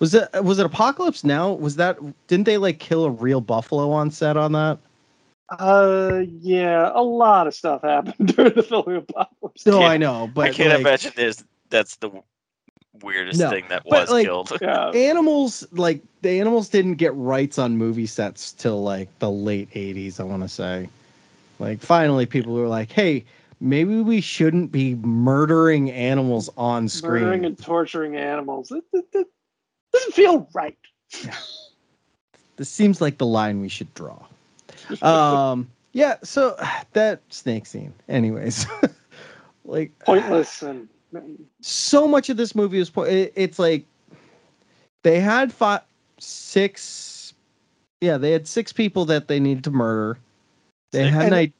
[0.00, 1.52] was it was it Apocalypse Now?
[1.52, 4.78] Was that didn't they like kill a real buffalo on set on that?
[5.50, 9.66] Uh, yeah, a lot of stuff happened during the filming of Apocalypse.
[9.66, 11.44] No, I know, but I can't like, imagine this.
[11.70, 12.24] That's the w-
[13.00, 14.52] weirdest No, thing that but, was like, killed.
[14.60, 19.70] Yeah, animals like the animals didn't get rights on movie sets till like the late
[19.70, 20.88] 80s i want to say.
[21.58, 23.24] Like finally people were like hey
[23.60, 27.22] maybe we shouldn't be murdering animals on screen.
[27.22, 28.72] Murdering and torturing animals.
[28.72, 29.26] It, it, it
[29.92, 30.76] doesn't feel right.
[32.56, 34.18] this seems like the line we should draw.
[35.00, 36.56] Um yeah so
[36.92, 37.94] that snake scene.
[38.08, 38.66] Anyways.
[39.64, 40.88] Like Pointless and and
[41.60, 43.84] so much of this movie was po- it, it's like
[45.04, 45.82] they had five
[46.18, 47.34] six
[48.00, 50.18] yeah they had six people that they needed to murder
[50.92, 51.12] they Six?
[51.14, 51.52] had an And- idea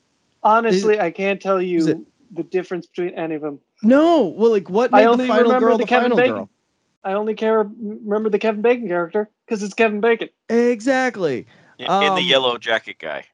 [0.44, 1.98] honestly, I can't tell you it-
[2.34, 3.60] the difference between any of them.
[3.82, 6.16] no well like what I made the only final remember girl the the, Kevin final
[6.16, 6.34] Bacon.
[6.34, 6.48] girl
[7.04, 10.28] I only care remember the Kevin Bacon character because it's Kevin Bacon.
[10.48, 11.46] exactly
[11.78, 13.24] Yeah, and the um, yellow jacket guy.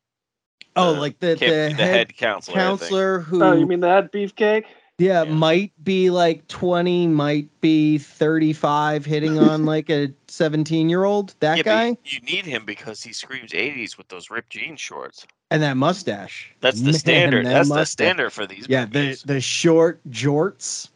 [0.76, 2.56] oh The like the, Can't the, the head, head counselor.
[2.56, 4.64] Counselor who Oh, you mean that beefcake?
[4.98, 5.30] Yeah, Yeah.
[5.34, 11.56] might be like 20 might be 35 hitting on like a 17 year old that
[11.56, 11.96] Yeah, guy.
[12.04, 15.26] you need him because he screams 80s with those ripped jean shorts.
[15.50, 16.52] and that mustache.
[16.60, 17.44] That's the Man, standard.
[17.44, 20.88] that That's the standard for these yeah the the short jorts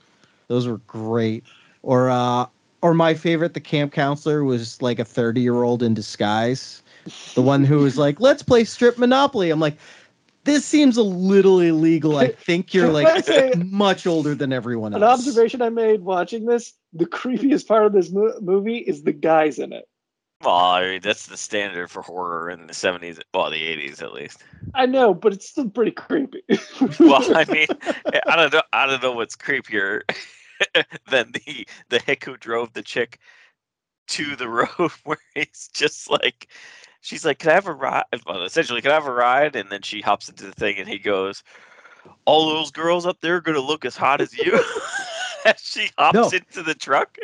[0.49, 1.45] those were great.
[1.83, 2.47] Or uh
[2.83, 6.83] or my favorite the camp counselor was like a 30 year old in disguise.
[7.35, 9.51] The one who was like let's play strip monopoly.
[9.51, 9.77] I'm like
[10.45, 15.03] this seems a little illegal i think you're like say much older than everyone else.
[15.03, 19.13] An observation I made watching this: the creepiest part of this mo- movie is the
[19.13, 19.89] guys in it.
[20.43, 24.13] Well, I mean, that's the standard for horror in the 70s, well, the 80s at
[24.13, 24.43] least.
[24.75, 26.43] I know, but it's still pretty creepy.
[26.99, 27.69] Well, I mean,
[28.27, 28.63] I don't know.
[28.73, 30.03] I don't know what's creepier
[31.11, 33.21] than the the hick who drove the chick
[34.09, 36.49] to the road where he's just like,
[37.03, 39.69] she's like, "Can I have a ride?" Well, essentially, "Can I have a ride?" And
[39.71, 41.43] then she hops into the thing, and he goes,
[42.25, 44.59] "All those girls up there are gonna look as hot as you."
[45.45, 46.25] As she hops No.
[46.31, 47.19] into the truck.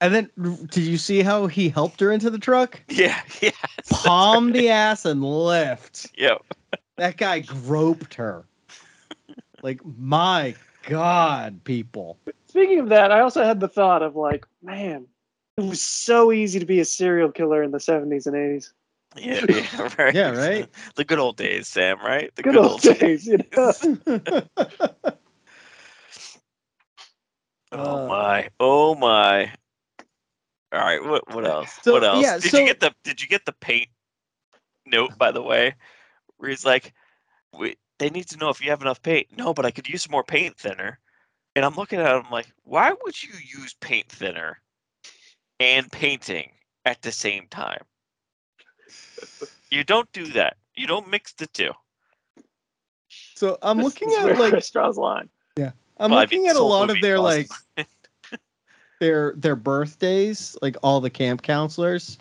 [0.00, 0.30] and then
[0.70, 3.50] did you see how he helped her into the truck Yeah, yeah,
[3.90, 6.38] palm the ass and lift yeah.
[6.96, 8.46] that guy groped her
[9.62, 10.54] like my
[10.88, 12.16] god people
[12.48, 15.06] Speaking of that, I also had the thought of like, man,
[15.58, 18.72] it was so easy to be a serial killer in the 70s and 80s.
[19.16, 20.14] Yeah, yeah, right.
[20.14, 20.68] Yeah, right?
[20.96, 22.34] The good old days, Sam, right?
[22.34, 23.72] The Good old days, you know.
[27.72, 28.48] Oh Uh, my!
[28.60, 29.52] Oh my!
[30.72, 31.78] All right, what what else?
[31.82, 32.22] So, what else?
[32.22, 33.88] yeah, did so- you get the Did you get the paint
[34.86, 35.74] note by the way,
[36.36, 36.92] where he's like,
[37.58, 40.02] "We they need to know if you have enough paint." No, but I could use
[40.02, 40.98] some more paint thinner.
[41.54, 44.58] And I'm looking at him like, why would you use paint thinner
[45.60, 46.50] and painting
[46.86, 47.82] at the same time?
[49.70, 50.56] You don't do that.
[50.74, 51.72] You don't mix the two.
[53.34, 54.98] so i'm This looking is at like Chris draws
[55.56, 57.50] Yeah, i'm Well, I looking mean, at a lot of movie their like
[59.00, 62.18] their their birthdays, like all the camp counselors,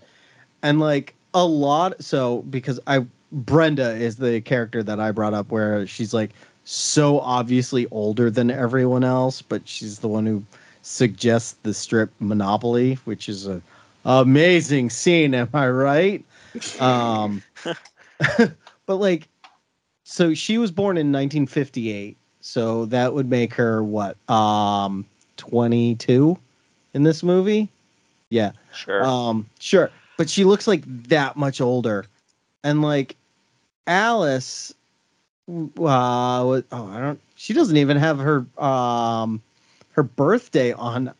[0.63, 2.01] and like a lot.
[2.03, 6.31] So because I Brenda is the character that I brought up, where she's like
[6.63, 10.43] so obviously older than everyone else, but she's the one who
[10.81, 13.61] suggests the strip Monopoly, which is a
[14.05, 15.33] amazing scene.
[15.35, 16.25] Am I right?
[16.79, 17.41] Um,
[18.85, 19.27] but like,
[20.04, 24.17] so she was born in 1958, so that would make her what?
[24.29, 25.06] Um,
[25.37, 26.37] 22
[26.93, 27.69] in this movie.
[28.29, 28.52] Yeah.
[28.73, 29.04] Sure.
[29.04, 29.91] Um, sure.
[30.17, 32.06] But she looks like that much older.
[32.63, 33.15] And like
[33.87, 34.73] Alice
[35.49, 39.41] uh what, oh, I don't she doesn't even have her um
[39.91, 41.13] her birthday on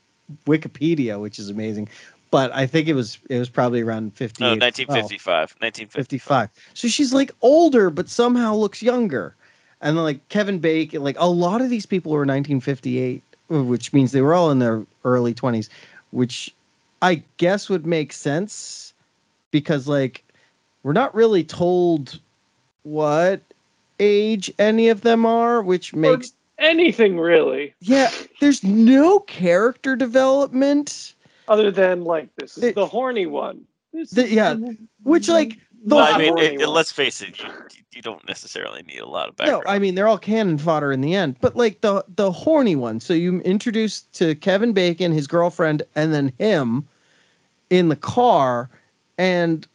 [0.46, 1.90] Wikipedia, which is amazing.
[2.32, 4.44] But I think it was it was probably around 58.
[4.44, 5.56] no, 1955.
[5.60, 6.50] 1955.
[6.50, 6.50] 55.
[6.74, 9.36] So she's like older, but somehow looks younger.
[9.82, 14.12] And then like Kevin Bacon, like a lot of these people were 1958, which means
[14.12, 15.70] they were all in their early 20s,
[16.12, 16.54] which
[17.02, 18.94] I guess would make sense
[19.52, 20.24] because like
[20.84, 22.20] we're not really told
[22.84, 23.42] what
[24.00, 31.16] age any of them are, which makes Anything really, yeah, there's no character development.
[31.52, 33.66] Other than like this is It- the horny one.
[33.94, 34.56] The- yeah,
[35.04, 37.50] which, like, the- Well, I mean, it, it- let's face it, you,
[37.92, 39.64] you don't necessarily need a lot of background.
[39.66, 39.72] No.
[39.72, 43.00] I mean they're all cannon fodder in the end, but like the the horny one.
[43.02, 46.88] So you introduce to Kevin Bacon, his girlfriend, and then him
[47.70, 48.70] in the car,
[49.18, 49.68] and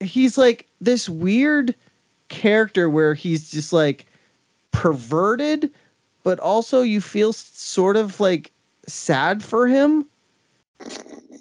[0.00, 1.74] he's like this weird
[2.28, 4.06] character where he's just like
[4.72, 5.70] perverted,
[6.24, 8.50] but also you feel sort of like
[8.88, 10.04] sad for him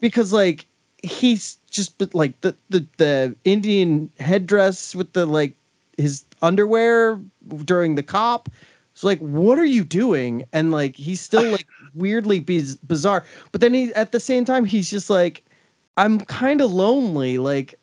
[0.01, 0.65] because like
[1.03, 5.53] he's just but like the the the Indian headdress with the like
[5.97, 7.19] his underwear
[7.65, 8.49] during the cop.
[8.93, 10.43] It's like, what are you doing?
[10.51, 13.23] And like, he's still like weirdly biz- bizarre.
[13.53, 15.43] But then he, at the same time, he's just like,
[15.95, 17.37] I'm kind of lonely.
[17.37, 17.73] Like,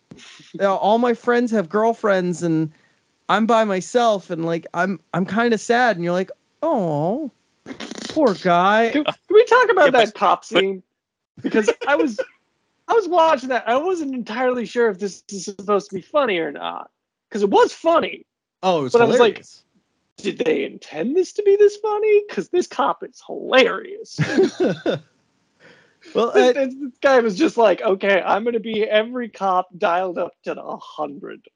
[0.53, 2.71] you know, all my friends have girlfriends, and
[3.31, 5.97] I'm by myself, and like, I'm I'm kind of sad.
[5.97, 6.31] And you're like,
[6.63, 7.31] oh,
[8.11, 8.91] poor guy.
[8.93, 10.83] Can, can we talk about Yeah, but- that cop scene?
[11.43, 12.21] Because I was
[12.89, 13.69] I was watching that.
[13.69, 16.91] I wasn't entirely sure if this is supposed to be funny or not.
[17.29, 18.25] Because it was funny.
[18.63, 19.65] Oh, it's But I was like- hilarious.
[20.17, 22.25] Did they intend this to be this funny?
[22.29, 24.19] Because this cop is hilarious.
[24.59, 30.19] well, this, uh, this- guy was just like, okay, I'm gonna be every cop dialed
[30.19, 31.47] up to the hundred.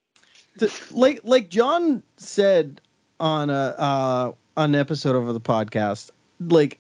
[0.93, 2.81] like like John said
[3.19, 6.79] on a uh, on an episode over the podcast, like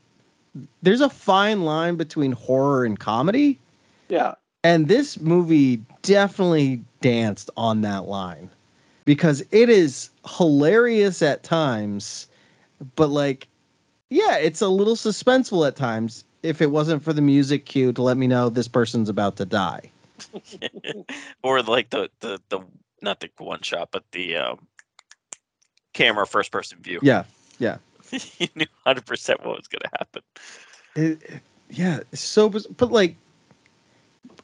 [0.82, 3.58] there's a fine line between horror and comedy,
[4.08, 4.34] Yeah.
[4.64, 8.50] and this movie definitely danced on that line
[9.04, 12.28] because it is hilarious at times,
[12.96, 13.48] but like,
[14.10, 16.24] yeah, it's a little suspenseful at times.
[16.42, 19.44] If it wasn't for the music cue to let me know this person's about to
[19.44, 19.90] die.
[21.42, 22.60] or like the the the
[23.00, 24.66] not the one shot, but the um,
[25.94, 26.98] camera first person view.
[27.02, 27.24] Yeah.
[27.58, 27.76] Yeah,
[28.38, 30.22] you knew hundred percent what was gonna happen.
[30.96, 33.16] it, it- yeah, so but like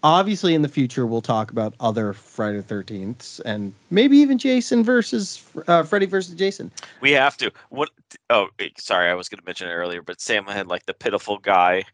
[0.02, 4.82] obviously in the future we'll talk about other Friday the 13th and maybe even Jason
[4.82, 6.70] versus uh, Freddy versus Jason.
[7.00, 7.50] We have to.
[7.68, 7.90] What?
[8.30, 11.36] Oh, eh, sorry, I was gonna mention it earlier, but Sam had like the pitiful
[11.38, 11.84] guy,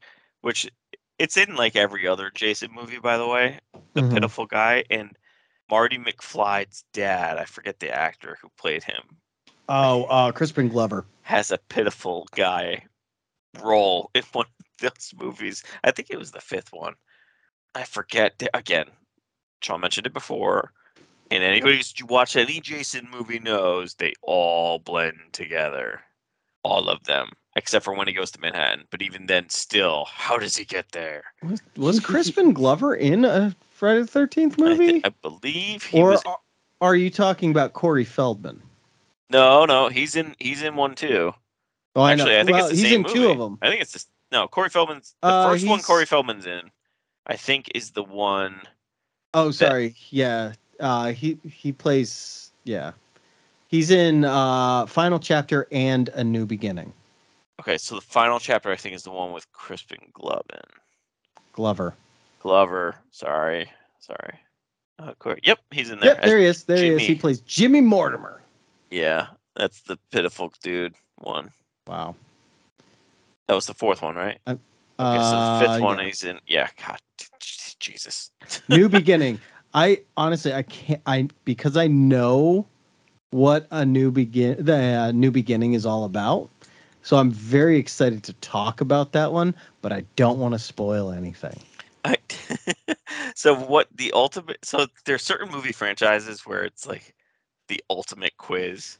[0.43, 0.71] which
[1.19, 3.59] it's in like every other Jason movie, by the way.
[3.95, 4.15] The Mhm.
[4.15, 5.17] pitiful guy and
[5.71, 7.39] Marty McFly's dad.
[7.39, 9.03] I forget the actor who played him.
[9.69, 11.07] Oh, uh Crispin Glover.
[11.25, 12.85] Has a pitiful guy
[13.63, 15.65] role in one of those movies.
[15.83, 16.95] I think it was the fifth one.
[17.75, 18.87] I forget again.
[19.63, 20.73] Sean mentioned it before.
[21.31, 26.03] And anybody who's watched any Jason movie knows they all blend together.
[26.63, 27.31] All of them.
[27.57, 28.85] Except for when he goes to Manhattan.
[28.91, 31.25] But even then still, how does he get there?
[31.43, 35.01] Was, was Crispin Glover in a Friday the 13th I, thi- movie?
[35.05, 36.39] I believe he or was are,
[36.81, 38.63] are you talking about Corey Feldman?
[39.35, 41.35] No, no, he's in he's in one too.
[41.97, 43.15] Oh, Actually, I, think well, it's the he's same in movie.
[43.15, 43.59] two of them.
[43.63, 44.47] I think it's just no.
[44.49, 45.79] Corey Feldman's the Uh, first one.
[45.79, 46.71] he's- Corey Feldman's in,
[47.27, 48.61] I think, is the one.
[49.35, 49.97] Oh, sorry.
[50.11, 50.53] Yeah.
[50.79, 52.93] Uh he he plays yeah.
[53.69, 56.93] He's in uh Final Chapter and A New Beginning.
[57.61, 60.63] Okay, so the final chapter I think is the one with Crispin Glover.
[61.53, 61.95] Glover.
[62.41, 63.69] Glover, sorry,
[64.01, 64.39] sorry.
[64.99, 66.15] Uh, Corey, yep, he's in there.
[66.15, 66.65] Yep, there he is.
[66.65, 67.01] There he is.
[67.03, 68.41] He plays Jimmy Mortimer.
[68.95, 69.27] Yeah,
[69.57, 71.51] that's the pitiful dude one.
[71.87, 72.15] Wow.
[73.49, 74.39] That was the fourth one, right?
[74.47, 74.61] Okay,
[74.99, 76.05] Uh, so the fifth one yeah.
[76.05, 76.39] he's in.
[76.47, 76.99] Yeah, God,
[77.81, 78.31] Jesus.
[78.69, 79.41] New Beginning.
[79.75, 82.67] I honestly I can't I because I know
[83.33, 86.49] what a new begin the uh, new beginning is all about.
[87.03, 91.11] So I'm very excited to talk about that one, but I don't want to spoil
[91.11, 91.59] anything.
[92.05, 92.17] I,
[93.35, 97.14] so what the ultimate so there's certain movie franchises where it's like
[97.69, 98.99] the ultimate quiz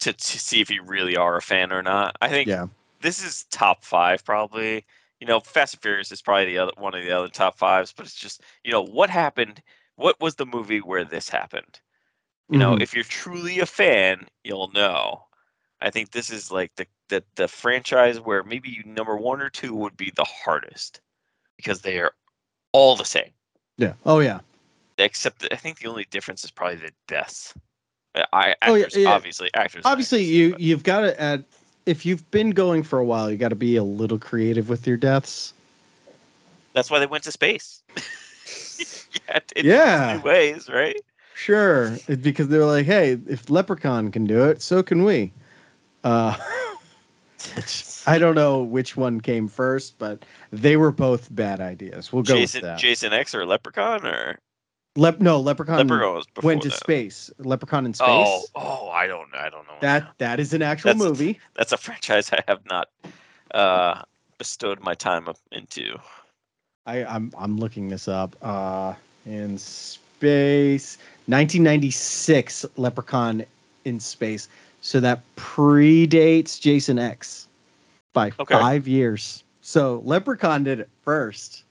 [0.00, 2.16] to, to see if you really are a fan or not.
[2.20, 2.66] I think Yeah.
[3.00, 4.84] this is top five probably.
[5.20, 7.92] You know, Fast and Furious is probably the other one of the other top fives,
[7.92, 9.62] but it's just you know what happened.
[9.96, 11.80] What was the movie where this happened?
[12.50, 12.82] You know, Mhm.
[12.82, 15.26] if you're truly a fan, you'll know.
[15.80, 19.50] I think this is like the the the franchise where maybe you, number one or
[19.50, 21.00] two would be the hardest
[21.56, 22.14] because they are
[22.72, 23.32] all the same.
[23.76, 23.94] Yeah.
[24.04, 24.40] Oh yeah.
[24.98, 27.54] Except that I think the only difference is probably the deaths.
[28.14, 29.10] Uh, I Oh, yeah, yeah.
[29.10, 29.82] obviously actors.
[29.86, 31.44] Obviously actresses, you but you've got to add
[31.86, 34.86] if you've been going for a while, you got to be a little creative with
[34.86, 35.52] your deaths.
[36.74, 37.82] that's why they went to space.
[39.28, 40.22] yeah, in Yeah.
[40.22, 41.00] ways, right?
[41.34, 45.32] Sure, it's because they're like, hey, if Leprechaun can do it, so can we.
[46.04, 46.36] Uh,
[48.06, 52.12] I don't know which one came first, but they were both bad ideas.
[52.12, 52.78] We'll go Jason with that.
[52.78, 54.38] Jason X or Leprechaun or
[54.96, 56.78] Lep- no, Leprechaun, Leprechaun went to that.
[56.78, 57.30] space.
[57.38, 58.08] Leprechaun in space.
[58.08, 59.74] Oh, oh, I don't, I don't know.
[59.80, 61.40] that that is an actual That's a- movie.
[61.54, 62.88] That's a franchise I have not
[63.54, 64.02] uh,
[64.38, 65.98] bestowed my time up into.
[66.84, 68.36] I, I'm I'm looking this up.
[68.42, 73.44] Uh, in space, 1996, Leprechaun
[73.84, 74.48] in space.
[74.80, 77.46] So that predates Jason X
[78.12, 78.58] by Okay.
[78.58, 79.44] five years.
[79.62, 81.62] So Leprechaun did it first.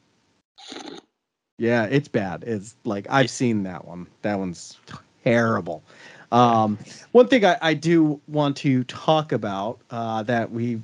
[1.61, 2.43] Yeah, it's bad.
[2.47, 4.07] It's like I've seen that one.
[4.23, 4.79] That one's
[5.23, 5.83] terrible.
[6.31, 6.79] Um,
[7.11, 10.81] one thing I, I do want to talk about uh, that we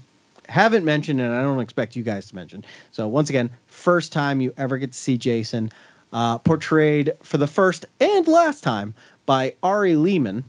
[0.47, 2.63] haven't mentioned, and I don't expect you guys to mention.
[2.91, 5.71] So once again, first time you ever get to see Jason,
[6.13, 8.93] uh, portrayed for the first and last time
[9.25, 10.43] by Ari Lehman,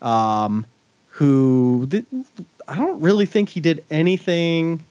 [0.00, 0.64] um,
[1.08, 2.06] who did,
[2.68, 4.82] I don't really think he did anything.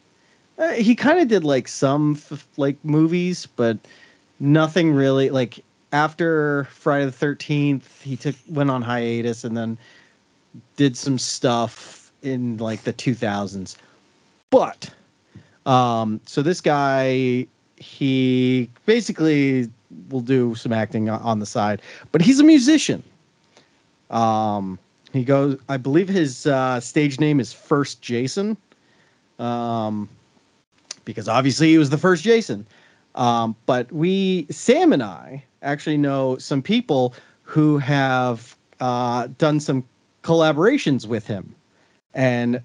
[0.59, 3.79] Uh, he kind of did like some f- like movies, but
[4.39, 5.29] nothing really.
[5.29, 9.77] Like after Friday the Thirteenth, he took went on hiatus and then
[10.75, 13.77] did some stuff in like the two thousands.
[14.49, 14.89] But
[15.65, 19.69] um, so this guy, he basically
[20.09, 21.81] will do some acting on the side,
[22.11, 23.03] but he's a musician.
[24.09, 24.79] Um,
[25.13, 28.57] he goes, I believe his uh, stage name is First Jason,
[29.39, 30.09] um,
[31.05, 32.65] because obviously he was the first Jason.
[33.17, 39.83] Um, but we, Sam and I, actually know some people who have uh, done some
[40.23, 41.55] collaborations with him
[42.13, 42.61] and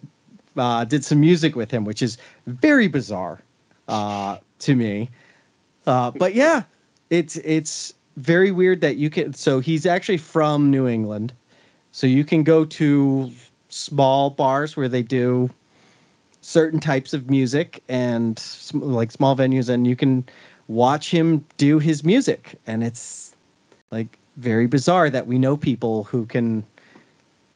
[0.57, 3.40] uh, did some music with him, which is very bizarre
[3.88, 5.09] uh, to me.
[5.86, 6.62] Uh, but yeah,
[7.11, 9.32] it's it's very weird that you can.
[9.32, 11.32] So he's actually from New England,
[11.92, 13.32] so you can go to
[13.68, 15.50] small bars where they do
[16.43, 18.43] certain types of music and
[18.74, 20.24] like small venues, and you can
[20.68, 23.34] watch him do his music, and it's
[23.90, 26.64] like very bizarre that we know people who can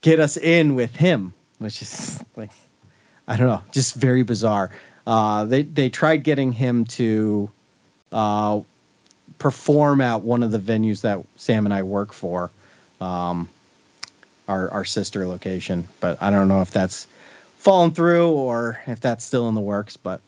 [0.01, 2.51] get us in with him, which is like
[3.28, 4.70] I don't know, just very bizarre.
[5.07, 7.51] Uh, they they tried getting him to
[8.12, 8.61] uh,
[9.39, 12.51] perform at one of the venues that Sam and I work for,
[13.01, 13.49] um,
[14.49, 15.89] our our sister location.
[16.01, 17.07] But I don't know if that's
[17.66, 19.96] fallen through or if that's still in the works.
[19.96, 20.20] But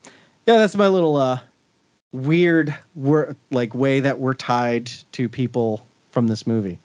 [0.49, 1.39] yeah, that's my little uh,
[2.11, 6.81] weird wor- like way that we're tied to people from this movie.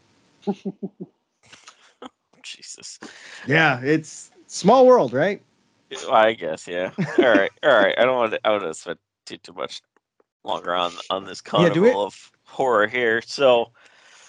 [2.43, 2.99] Jesus.
[3.47, 5.41] Yeah, it's small world, right?
[6.11, 6.91] I guess, yeah.
[6.99, 7.95] All right, all right.
[7.97, 8.39] I don't want to.
[8.45, 9.81] I want to spend too too much
[10.43, 13.23] longer on on this Yeah, KONival of Horror here.
[13.23, 13.71] So,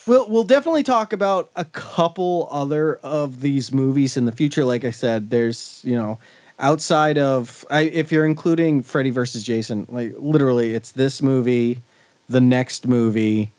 [0.06, 4.64] We'll we'll definitely talk about a couple other of these movies in the future.
[4.64, 6.18] Like I said, there's you know
[6.58, 11.80] outside of I, if you're including Freddy versus Jason, like literally, it's this movie,
[12.28, 13.50] the next movie,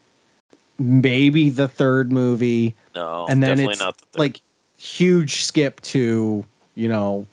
[0.78, 4.20] maybe the third movie, no, And then definitely it's, not the third.
[4.20, 4.42] like
[4.78, 7.26] huge skip to you know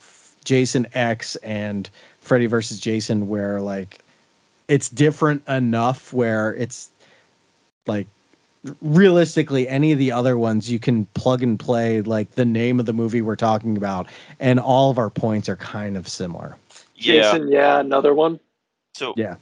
[0.43, 1.89] Jason X and
[2.19, 3.99] Freddy versus Jason, where like
[4.67, 6.89] it's different enough where it's
[7.85, 8.07] like
[8.81, 12.85] realistically any of the other ones you can plug and play like the name of
[12.85, 14.07] the movie we're talking about
[14.39, 16.57] and all of our points are kind of similar
[16.95, 17.31] yeah.
[17.33, 18.39] Jason, yeah, another one.
[18.95, 19.35] So Yeah.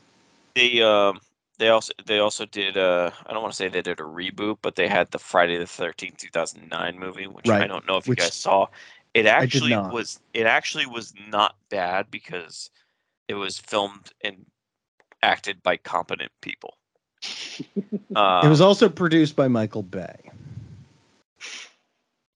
[0.55, 1.19] they um
[1.59, 4.57] they also they also did uh I don't want to say they did a reboot,
[4.61, 7.97] but they had the Friday the Thirteenth two thousand nine movie, which I don't know
[7.97, 8.67] if you guys saw.
[9.13, 12.71] It actually was it actually was not bad because
[13.27, 14.45] it was filmed and
[15.21, 16.75] acted by competent people.
[18.15, 20.15] Uh, it was also produced by michael bay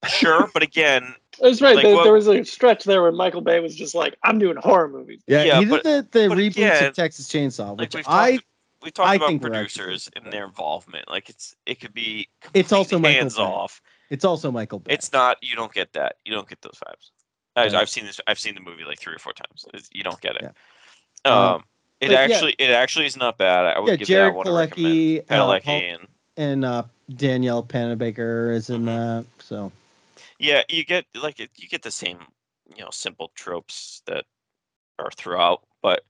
[0.07, 1.75] sure, but again, That's right.
[1.75, 4.37] Like, there, what- there was a stretch there where Michael Bay was just like, "I'm
[4.37, 7.27] doing horror movies." yeah, Yeah, he did but- the, the but reboots again, of texas
[7.27, 8.45] chainsaw like which we've i talked,
[8.83, 11.09] we talked I about think producers and their involvement.
[11.09, 13.41] Like it's it could be It's also completely Michael hands Bay.
[13.43, 13.81] off.
[14.11, 15.37] it's also michael bay It's not.
[15.41, 16.17] You don't get that.
[16.23, 17.09] You don't get those vibes.
[17.55, 17.79] I, Yeah.
[17.79, 18.21] I've seen this.
[18.27, 19.65] I've seen the movie like three or four times.
[19.73, 20.53] It's- you don't get it.
[21.25, 21.31] Yeah.
[21.31, 21.63] Um, Um,
[22.01, 22.17] it but yeah.
[22.17, 23.65] actually, it actually is not bad.
[23.65, 25.27] I would yeah give jared that one a recommend.
[25.27, 26.83] Padalecki, uh, and and uh,
[27.15, 28.85] danielle panabaker is in Mhm.
[28.85, 29.71] that so
[30.39, 32.19] yeah, you get like you get the same,
[32.75, 34.25] you know, simple tropes that
[34.99, 36.03] are throughout, but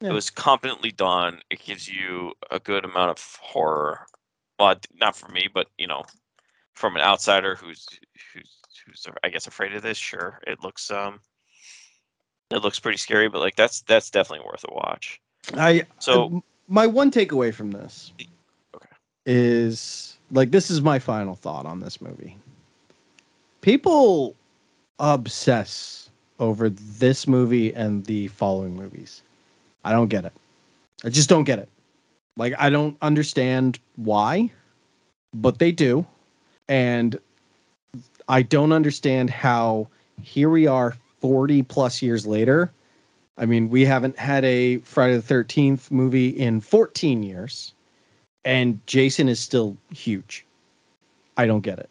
[0.00, 0.10] Yeah.
[0.10, 1.40] it was competently done.
[1.50, 4.06] It gives you a good amount of horror.
[4.58, 6.04] Well, not for me, but you know,
[6.74, 7.86] from an outsider who's
[8.32, 9.98] who's who's I guess afraid of this.
[9.98, 11.20] Sure, it looks um,
[12.50, 15.20] it looks pretty scary, but like that's that's definitely worth a watch.
[15.56, 18.12] I So my one takeaway from this
[18.74, 18.88] Okay.
[19.26, 22.36] is like this is my final thought on this movie.
[23.62, 24.36] People
[24.98, 29.22] obsess over this movie and the following movies.
[29.84, 30.32] I don't get it.
[31.04, 31.68] I just don't get it.
[32.36, 34.50] Like I don't understand why,
[35.34, 36.06] but they do.
[36.68, 37.18] And
[38.28, 39.88] I don't understand how
[40.22, 42.72] here we are 40 plus years later.
[43.38, 47.72] I mean, we haven't had a Friday the 13th movie in 14 years
[48.44, 50.44] and Jason is still huge.
[51.36, 51.90] I don't get it.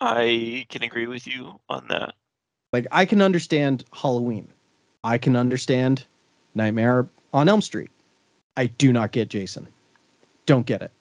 [0.00, 2.14] I can agree with you on that.
[2.72, 4.48] Like I can understand Halloween.
[5.02, 6.04] I can understand
[6.54, 7.90] Nightmare on Elm Street.
[8.56, 9.66] I do not get Jason.
[10.46, 10.92] Don't get it.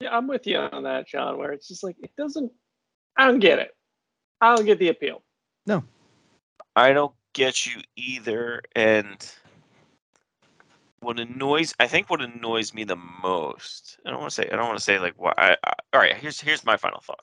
[0.00, 1.38] Yeah, I'm with you on that, John.
[1.38, 2.52] Where it's just like it doesn't.
[3.16, 3.74] I don't get it.
[4.40, 5.22] I don't get the appeal.
[5.66, 5.84] No.
[6.76, 8.62] I don't get you either.
[8.74, 9.30] And
[11.00, 14.56] what annoys, I think what annoys me the most, I don't want to say, I
[14.56, 17.20] don't want to say like what I, I, all right, here's, here's my final thought.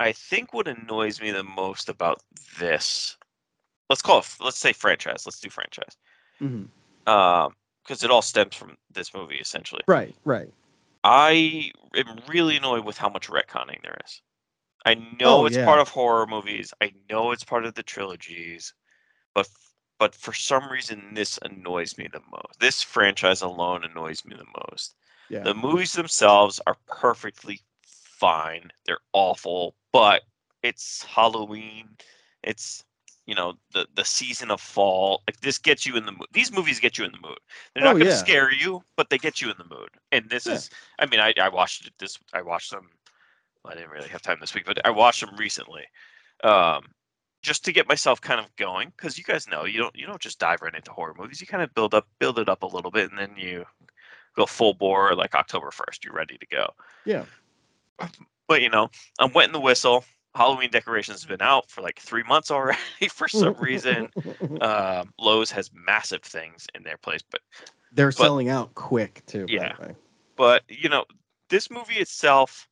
[0.00, 2.22] I think what annoys me the most about
[2.58, 3.18] this,
[3.90, 5.96] let's call it, let's say franchise, let's do franchise.
[7.06, 9.82] Um, because it all stems from this movie essentially.
[9.86, 10.50] Right, right.
[11.04, 14.22] I am really annoyed with how much retconning there is.
[14.86, 15.64] I know Oh, it's yeah.
[15.64, 16.72] part of horror movies.
[16.80, 18.72] I know it's part of the trilogies,
[19.34, 19.48] but
[19.98, 22.60] but for some reason this annoys me the most.
[22.60, 24.94] This franchise alone annoys me the most.
[25.28, 25.44] Yeah.
[25.44, 28.70] The movies themselves are perfectly fine.
[28.86, 30.22] They're awful, but
[30.62, 31.96] it's Halloween.
[32.42, 32.84] It's
[33.26, 35.22] you know the the season of fall.
[35.28, 36.28] Like this gets you in the mood.
[36.32, 37.38] These movies get you in the mood.
[37.74, 38.16] They're not Oh, going to yeah.
[38.16, 39.90] scare you, but they get you in the mood.
[40.12, 40.48] And this Yeah.
[40.48, 42.18] is I mean, I, I watched it this.
[42.32, 42.88] I watched them.
[43.64, 45.84] well, I didn't really have time this week, but I watched them recently,
[46.44, 46.82] um,
[47.42, 48.92] just to get myself kind of going.
[48.96, 51.40] Because you guys know you don't you don't just dive right into horror movies.
[51.40, 53.64] You kind of build up build it up a little bit, and then you
[54.36, 56.04] go full bore like October first.
[56.04, 56.70] You're ready to go.
[57.04, 57.24] Yeah.
[58.48, 60.04] But you know, I'm wetting the whistle.
[60.34, 62.78] Halloween decorations have been out for like three months already
[63.10, 64.08] for some reason.
[64.60, 67.40] Um, Lowe's has massive things in their place, but
[67.92, 69.46] They're but- selling out quick too.
[69.48, 69.74] Yeah.
[70.36, 71.04] but you know
[71.48, 72.68] this movie itself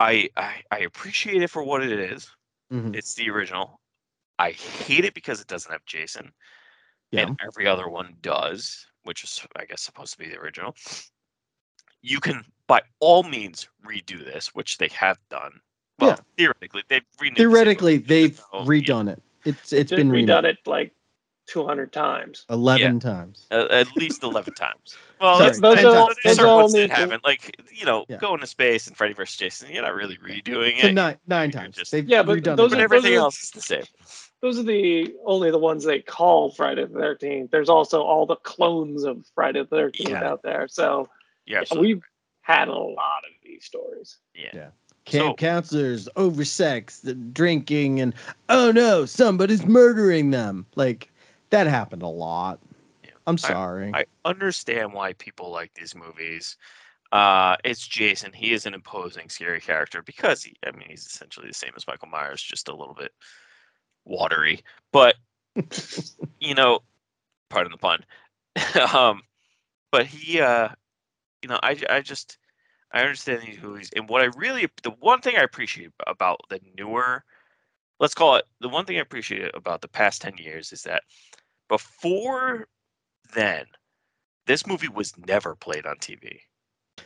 [0.00, 2.30] I, I i appreciate it for what it is
[2.72, 2.96] Mhm.
[2.96, 3.80] it's the original
[4.38, 6.32] i hate it because it doesn't have jason
[7.10, 7.26] Yeah.
[7.26, 10.74] and every other one does which is i guess supposed to be the original
[12.00, 15.60] you can by all means redo this which they have done
[15.98, 16.16] well Yeah.
[16.38, 19.22] theoretically they've renewed the same Theoretically, movie, they've so, yeah, redone it.
[19.44, 20.92] It's it's They've been redone redone it like
[21.52, 22.46] 200 times.
[22.48, 23.46] eleven times.
[23.50, 26.60] uh, at least 11 times well Sorry, that's, those that's, all- those those are all
[26.62, 28.16] ones need that to- haven't like you know Yeah.
[28.16, 31.50] going to space and freddy vs jason you're not really redoing So it nine nine
[31.50, 31.76] You're times.
[31.76, 32.78] just- They've Yeah, but redone those it.
[32.78, 33.84] are- everything are- else is the same
[34.40, 37.50] Those are the only the ones they call Friday the 13th.
[37.50, 40.24] There's also all the clones of Friday the 13th Yeah.
[40.30, 40.66] out there.
[40.68, 41.08] So
[41.44, 41.94] yeah absolutely.
[41.94, 42.02] we've
[42.40, 44.16] had a lot of these stories.
[44.34, 44.70] Yeah.
[45.04, 48.14] camp So- counselors oversexed, drinking, and
[48.48, 50.64] oh no, somebody's murdering them.
[50.76, 51.11] Like
[51.52, 52.58] that happened a lot.
[53.04, 53.10] Yeah.
[53.26, 53.92] I'm sorry.
[53.94, 56.56] I understand why people like these movies.
[57.12, 58.32] Uh, it's Jason.
[58.32, 61.86] He is an imposing, scary character because he, I mean, he's essentially the same as
[61.86, 63.12] Michael Myers, just a little bit
[64.04, 64.64] watery.
[64.92, 65.16] But
[66.40, 66.80] you know,
[67.50, 68.04] pardon the pun.
[68.94, 69.22] um,
[69.90, 70.70] but he, uh,
[71.42, 72.38] you know, I, I just,
[72.92, 76.60] I understand these movies, and what I really, the one thing I appreciate about the
[76.78, 77.24] newer,
[78.00, 81.02] let's call it, the one thing I appreciate about the past ten years is that
[81.72, 82.68] before
[83.34, 83.64] then,
[84.46, 86.40] this movie was never played on TV,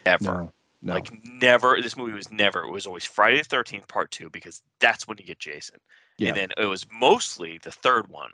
[0.05, 0.25] ever.
[0.25, 0.53] no,
[0.83, 0.95] no.
[0.95, 1.81] Like never.
[1.81, 2.65] This movie was never.
[2.65, 5.79] It was always Friday the Thirteenth Part Two because that's when you get Jason.
[6.19, 6.31] Yeah.
[6.31, 8.31] And then it was mostly the third one.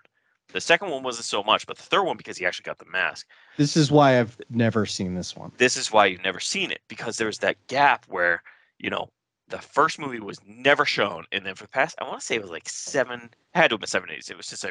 [0.54, 2.86] The second one wasn't so much, but the third one because he actually got the
[2.90, 3.26] mask.
[3.58, 5.52] this is why I've never seen this one.
[5.58, 8.42] This is why you've never seen it because there's that gap where
[8.78, 9.10] you know
[9.48, 12.36] the first movie was never shown, and then for the past I want to say
[12.36, 13.28] it was like seven.
[13.52, 14.30] Had to have been seven years.
[14.30, 14.70] It was since I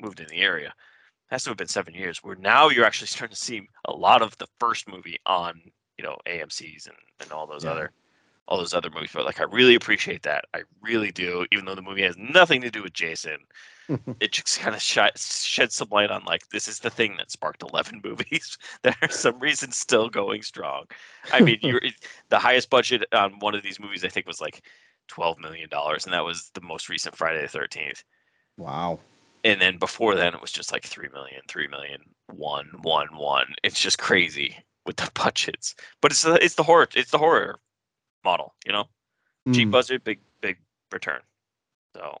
[0.00, 0.72] moved in the area.
[1.30, 2.18] Has to have been seven years.
[2.22, 5.60] Where now you're actually starting to see a lot of the first movie on
[5.98, 7.70] you know AMC's and and all those Yeah.
[7.70, 7.92] other
[8.48, 9.10] all those other movies.
[9.14, 10.44] But like I really appreciate that.
[10.54, 11.46] I really do.
[11.52, 13.38] Even though the movie has nothing to do with Jason,
[14.20, 17.30] it just kind of sh- sheds some light on like this is the thing that
[17.30, 20.84] sparked 11 movies that are some reason still going strong
[21.32, 21.80] i mean you're
[22.28, 24.64] the highest budget on one of these movies i think was like
[25.08, 28.04] 12 million dollars and that was the most recent friday the 13th
[28.56, 29.00] Wow.
[29.44, 32.00] And then before then it was just like 3 million 3 million
[32.32, 35.74] 1 1 1 it's just crazy with the budgets.
[36.00, 37.58] But it's the, it's the horror it's the horror
[38.24, 38.88] model you know?
[39.52, 39.72] Cheap Mm.
[39.72, 40.58] budget big big
[40.92, 41.20] return.
[41.96, 42.18] So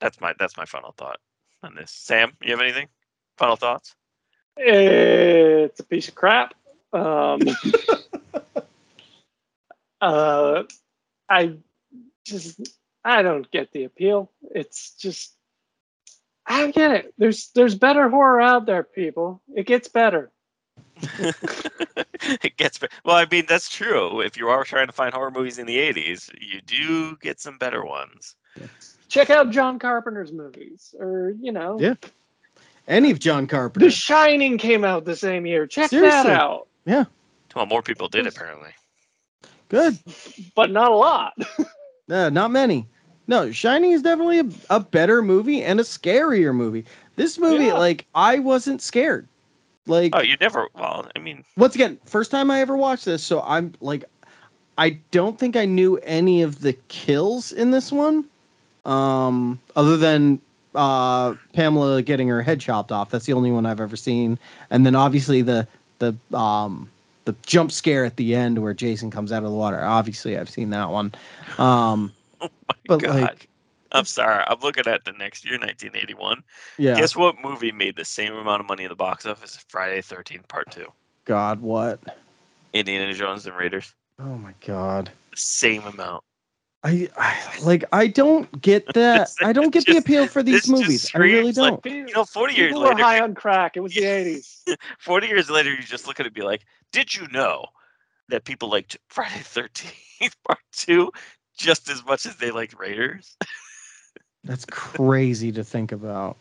[0.00, 1.18] that's my that's my final thought
[1.62, 1.90] on this.
[1.90, 2.88] Sam you have anything?
[3.36, 3.94] Final thoughts?
[4.56, 6.54] It's a piece of crap.
[6.92, 7.40] Um,
[10.00, 10.64] uh,
[11.28, 11.54] I
[12.24, 12.60] just
[13.04, 14.30] I don't get the appeal.
[14.54, 15.34] It's just
[16.50, 17.14] I get it.
[17.16, 19.40] There's there's better horror out there, people.
[19.54, 20.30] It gets better.
[21.18, 22.92] it gets better.
[23.04, 23.16] well.
[23.16, 24.20] I mean, that's true.
[24.20, 27.56] If you are trying to find horror movies in the '80s, you do get some
[27.56, 28.34] better ones.
[29.08, 31.94] Check out John Carpenter's movies, or you know, Yeah.
[32.88, 33.86] Any of John Carpenter.
[33.86, 35.66] The Shining came out the same year.
[35.66, 36.10] Check Seriously.
[36.10, 36.66] that out.
[36.84, 37.04] Yeah.
[37.54, 38.70] Well, more people did apparently.
[39.68, 39.96] Good.
[40.56, 41.34] But not a lot.
[42.10, 42.88] Uh, not many.
[43.30, 46.84] No, Shining is definitely a, a better movie and a scarier movie.
[47.14, 47.74] This movie, Yeah.
[47.74, 49.28] like, I wasn't scared.
[49.86, 50.66] Like, Oh, you never.
[50.74, 54.04] Well, I mean, once again, first time I ever watched this, so I'm like,
[54.78, 58.24] I don't think I knew any of the kills in this one,
[58.84, 60.40] um, other than
[60.74, 63.10] uh, Pamela getting her head chopped off.
[63.10, 65.68] That's the only one I've ever seen, and then obviously the
[66.00, 66.90] the um
[67.26, 69.80] the jump scare at the end where Jason comes out of the water.
[69.80, 71.12] Obviously, I've seen that one.
[71.58, 72.12] Um,
[72.88, 73.20] Oh but God.
[73.20, 73.48] like,
[73.92, 74.42] I'm sorry.
[74.46, 76.42] I'm looking at the next year, 1981.
[76.78, 80.00] yeah, Guess what movie made the same amount of money in the box office Friday
[80.00, 80.86] 13th Part Two?
[81.24, 82.00] God, what?
[82.72, 83.94] Indiana Jones and Raiders.
[84.18, 85.10] Oh my God.
[85.34, 86.24] Same amount.
[86.82, 89.30] I, I like I don't get that.
[89.42, 91.10] I don't get the appeal for these this just movies.
[91.14, 91.84] I really don't.
[91.84, 93.76] You know, 40 years People were later, high on crack.
[93.76, 94.62] It was the 80s.
[94.98, 96.62] 40 years later, you just look at it and be like,
[96.92, 97.66] did you know
[98.28, 101.10] that people liked Friday 13th Part 2
[101.60, 103.36] just as much as they liked Raiders?
[104.44, 106.36] That's crazy to think about.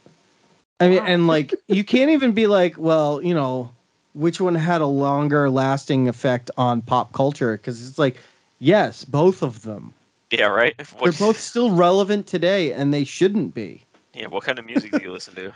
[0.80, 1.06] I mean, Wow.
[1.08, 3.72] and like you can't even be like, well, you know,
[4.14, 7.58] which one had a longer lasting effect on pop culture?
[7.58, 8.18] Because it's like,
[8.60, 9.94] yes, both of them.
[10.32, 10.76] Yeah, right?
[11.04, 13.84] They're both still relevant today, and they shouldn't be.
[14.14, 15.54] yeah, what kind of music do you listen to?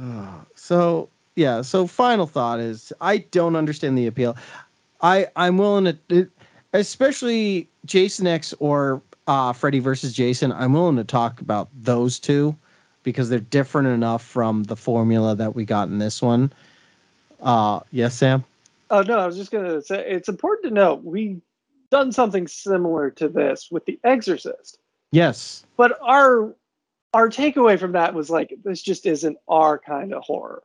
[0.00, 1.60] Uh, so yeah.
[1.62, 4.36] So final thought is, I don't understand the appeal.
[5.02, 6.30] I I'm willing to, it-
[6.72, 10.52] especially Jason X or uh, Freddy versus Jason.
[10.52, 12.56] I'm willing to talk about those two
[13.02, 16.52] because they're different enough from the formula that we got in this one.
[17.40, 18.44] Uh, yes, Sam.
[18.90, 21.40] Oh no, I was just gonna say it's important to note we
[21.90, 24.78] done something similar to this with The Exorcist,
[25.12, 25.64] Yes.
[25.76, 26.54] but our
[27.14, 30.62] our takeaway from that was like this just isn't our kind of horror.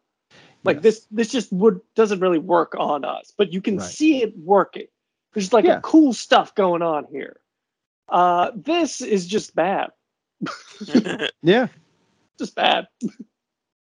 [0.64, 0.84] Like Yes.
[0.84, 3.86] this this just would doesn't really work on us, but you can Right.
[3.89, 4.88] see it working.
[5.36, 5.77] There's like Yeah.
[5.77, 7.38] a cool stuff going on here.
[8.09, 9.91] Uh, this is just bad,
[11.43, 11.67] Yeah.
[12.39, 12.88] just bad.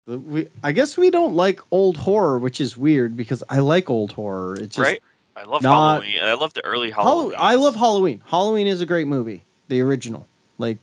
[0.06, 4.12] We I guess we don't like old horror, which is weird because I like old
[4.12, 4.54] horror.
[4.56, 5.02] It's just right?
[5.36, 6.22] I love not- Halloween.
[6.22, 7.36] I love the early Hallow- Halloween.
[7.38, 8.22] I love Halloween.
[8.26, 10.26] Halloween is a great movie, the original.
[10.58, 10.78] Like,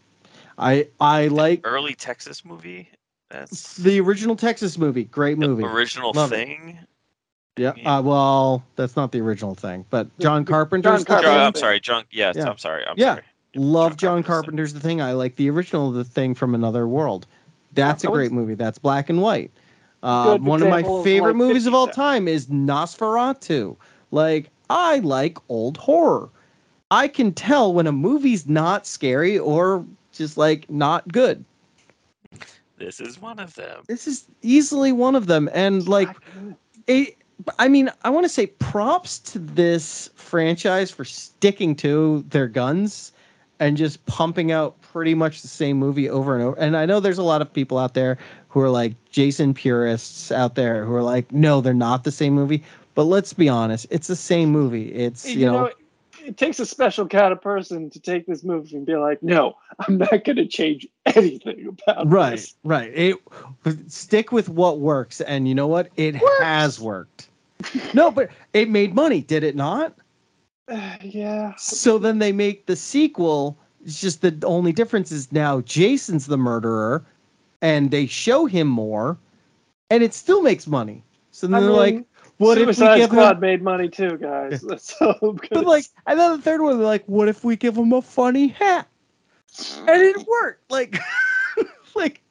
[0.58, 2.90] I I like early Texas movie.
[3.30, 5.06] That's the original Texas movie.
[5.06, 5.64] Great the movie.
[5.64, 6.78] original Love thing.
[6.80, 6.82] Yeah.
[7.62, 7.98] Yeah.
[7.98, 11.30] Uh, well, that's not the original thing, but John Carpenter's John the Carpenter.
[11.32, 11.40] John.
[11.48, 12.04] I'm sorry, John.
[12.12, 12.50] Yes, Yeah.
[12.50, 12.86] I'm sorry.
[12.86, 13.14] I'm Yeah.
[13.16, 13.26] sorry.
[13.56, 15.02] Love John John Carpenter's Carpenter's the thing.
[15.02, 17.28] I like the original the thing from another world.
[17.74, 18.56] That's a I would- great movie.
[18.56, 19.52] That's black and white.
[20.04, 23.76] Uh, one of my example of, favorite like, movies of all time is Nosferatu.
[24.12, 26.30] Like I like old horror.
[26.90, 31.46] I can tell when a movie's not scary or just like not good.
[32.78, 33.84] This is one of them.
[33.88, 36.10] This is easily one of them, and like
[36.88, 37.16] it,
[37.60, 43.12] I mean, I want to say props to this franchise for sticking to their guns
[43.60, 46.60] and just pumping out pretty much the same movie over and over.
[46.60, 48.18] And I know there's a lot of people out there
[48.50, 52.34] who are like Jason purists out there who are like, no, they're not the same
[52.34, 52.64] movie.
[52.96, 54.94] But let's be honest, it's the same movie.
[54.94, 55.72] It's you, know,
[56.26, 59.58] it takes a special kind of person to take this movie and be like, no,
[59.80, 62.10] I'm not going to change anything about it.
[62.10, 62.56] right, this.
[62.64, 62.92] right.
[62.94, 63.18] It
[63.88, 65.90] stick with what works, and you know what?
[65.96, 66.42] It Works.
[66.42, 67.28] has worked.
[67.94, 69.96] No, but it made money, did it not?
[70.68, 71.54] Uh, yeah.
[71.58, 73.58] So then they make the sequel.
[73.84, 77.04] It's just the only difference is now Jason's the murderer,
[77.62, 79.18] and they show him more,
[79.90, 81.04] and it still makes money.
[81.32, 82.06] So then I they're mean, like,
[82.38, 84.62] "What if we give Squad him?" made money too, guys.
[84.62, 85.38] That's so.
[85.52, 88.02] But like, and then the third one, they're like, "What if we give him a
[88.02, 88.88] funny hat?"
[89.80, 90.72] And it worked.
[90.72, 90.98] Like,
[91.96, 92.22] like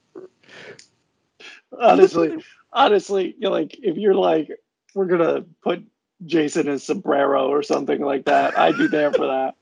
[1.79, 4.51] honestly, honestly, you're like, if you're like,
[4.95, 5.83] we're gonna put
[6.27, 9.55] Jason in sombrero or something like that, I'd be there for that.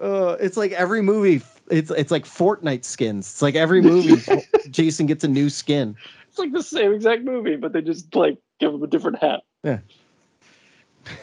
[0.02, 1.42] uh, it's like every movie.
[1.70, 3.26] It's it's like Fortnite skins.
[3.30, 4.22] It's like every movie,
[4.70, 5.96] Jason gets a new skin.
[6.28, 9.42] It's like the same exact movie, but they just like give him a different hat.
[9.62, 9.78] Yeah.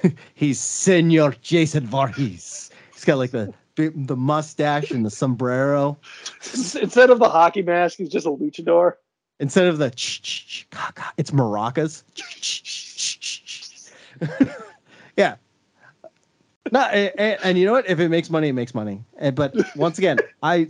[0.36, 2.70] He's Senor Jason Voorhees.
[2.94, 5.98] He's got like the the mustache and the sombrero
[6.54, 8.94] Instead of the hockey mask, he's just a luchador.
[9.40, 10.68] instead of the ch- ch- ch-
[11.16, 12.04] it's maracas.
[15.18, 15.36] yeah.
[16.72, 17.90] No, and, and you know what?
[17.90, 19.04] If it makes money, it makes money.
[19.18, 20.68] And, but once again, I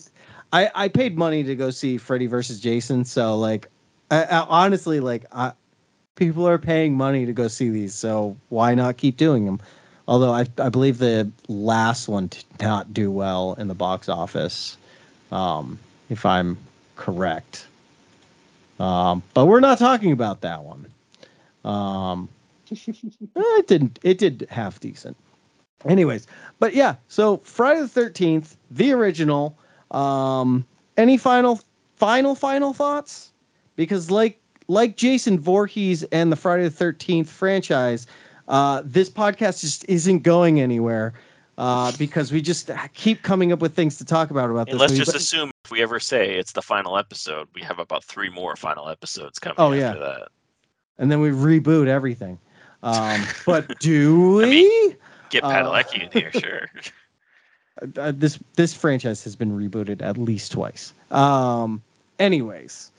[0.53, 3.69] I I paid money to go see Freddy versus Jason, so like,
[4.11, 5.51] I, I, honestly, like, I,
[6.15, 9.59] people are paying money to go see these, so why not keep doing them?
[10.07, 14.77] Although I I believe the last one did not do well in the box office,
[15.31, 15.77] um,
[16.09, 16.57] if I'm
[16.95, 17.67] correct.
[18.79, 20.87] Um, but we're not talking about that one.
[21.65, 22.29] Um,
[23.35, 23.99] it didn't.
[24.03, 25.17] It did half decent.
[25.85, 26.27] Anyways,
[26.59, 26.95] but yeah.
[27.07, 29.57] So Friday the Thirteenth, the original.
[29.91, 30.65] Um,
[30.97, 31.59] any final,
[31.95, 33.31] final, final thoughts?
[33.75, 38.05] Because like like Jason Voorhees and the Friday the Thirteenth franchise,
[38.49, 41.13] uh, this podcast just isn't going anywhere.
[41.57, 44.71] Uh, because we just keep coming up with things to talk about about this.
[44.71, 44.99] And let's movie.
[45.03, 48.29] just But- assume if we ever say it's the final episode, we have about three
[48.29, 49.93] more final episodes coming Oh, after yeah.
[49.95, 50.29] that.
[50.99, 52.39] and then we reboot everything.
[52.83, 54.43] Um, but do we?
[54.43, 54.95] I mean-
[55.29, 56.69] Get Uh, Padalecki in here, sure.
[57.97, 60.91] uh, this this franchise has been rebooted at least twice.
[61.11, 61.83] Um,
[62.17, 62.91] anyways,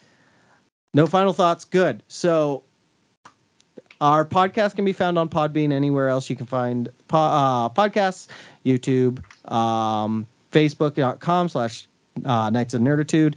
[0.95, 1.65] no final thoughts.
[1.65, 2.05] Good.
[2.07, 2.63] So
[4.01, 8.29] our podcast can be found on Podbean anywhere else you can find po- uh, podcasts,
[8.65, 9.19] YouTube,
[9.51, 11.89] um, Facebook.com slash
[12.25, 13.37] uh, Knights of Nerditude.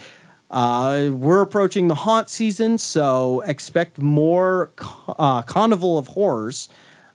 [0.54, 4.70] Uh, we're approaching the haunt season, so expect more
[5.18, 6.70] uh, KONival of Horrors.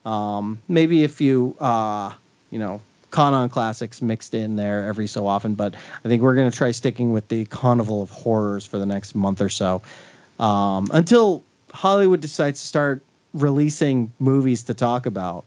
[0.05, 2.13] Um, maybe a few, uh,
[2.51, 6.51] you know, Conan classics mixed in there every so often, but I think we're going
[6.51, 9.83] to try sticking with the KONival of Horrors for the next month or so
[10.41, 15.45] um, until Hollywood decides to start releasing movies to talk about,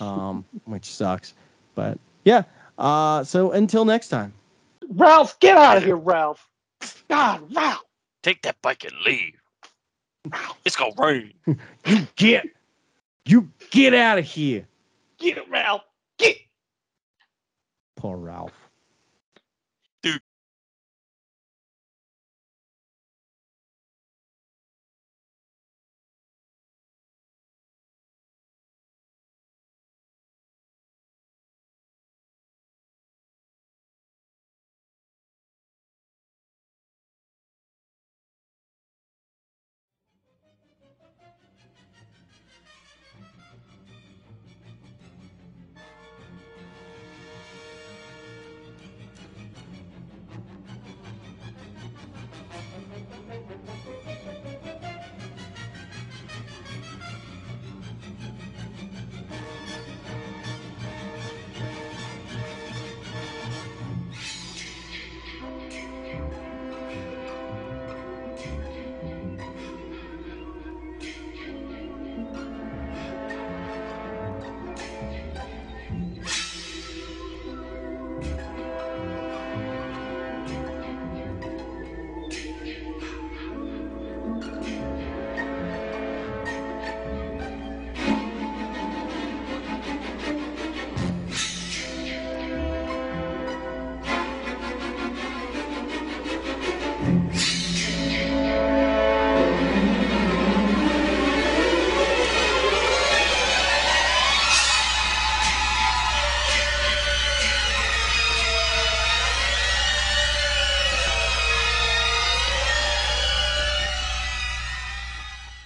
[0.00, 1.34] um, which sucks.
[1.74, 2.44] But yeah,
[2.78, 4.32] uh, so until next time.
[4.88, 6.48] Ralph, get out of here, Ralph.
[8.22, 9.34] Take that bike and leave.
[10.64, 11.32] It's gonna rain.
[11.86, 12.46] You get,
[13.26, 14.66] you get out of here,
[15.18, 15.82] Get it, Ralph.
[16.18, 16.36] Get.
[17.96, 18.65] poor Ralph.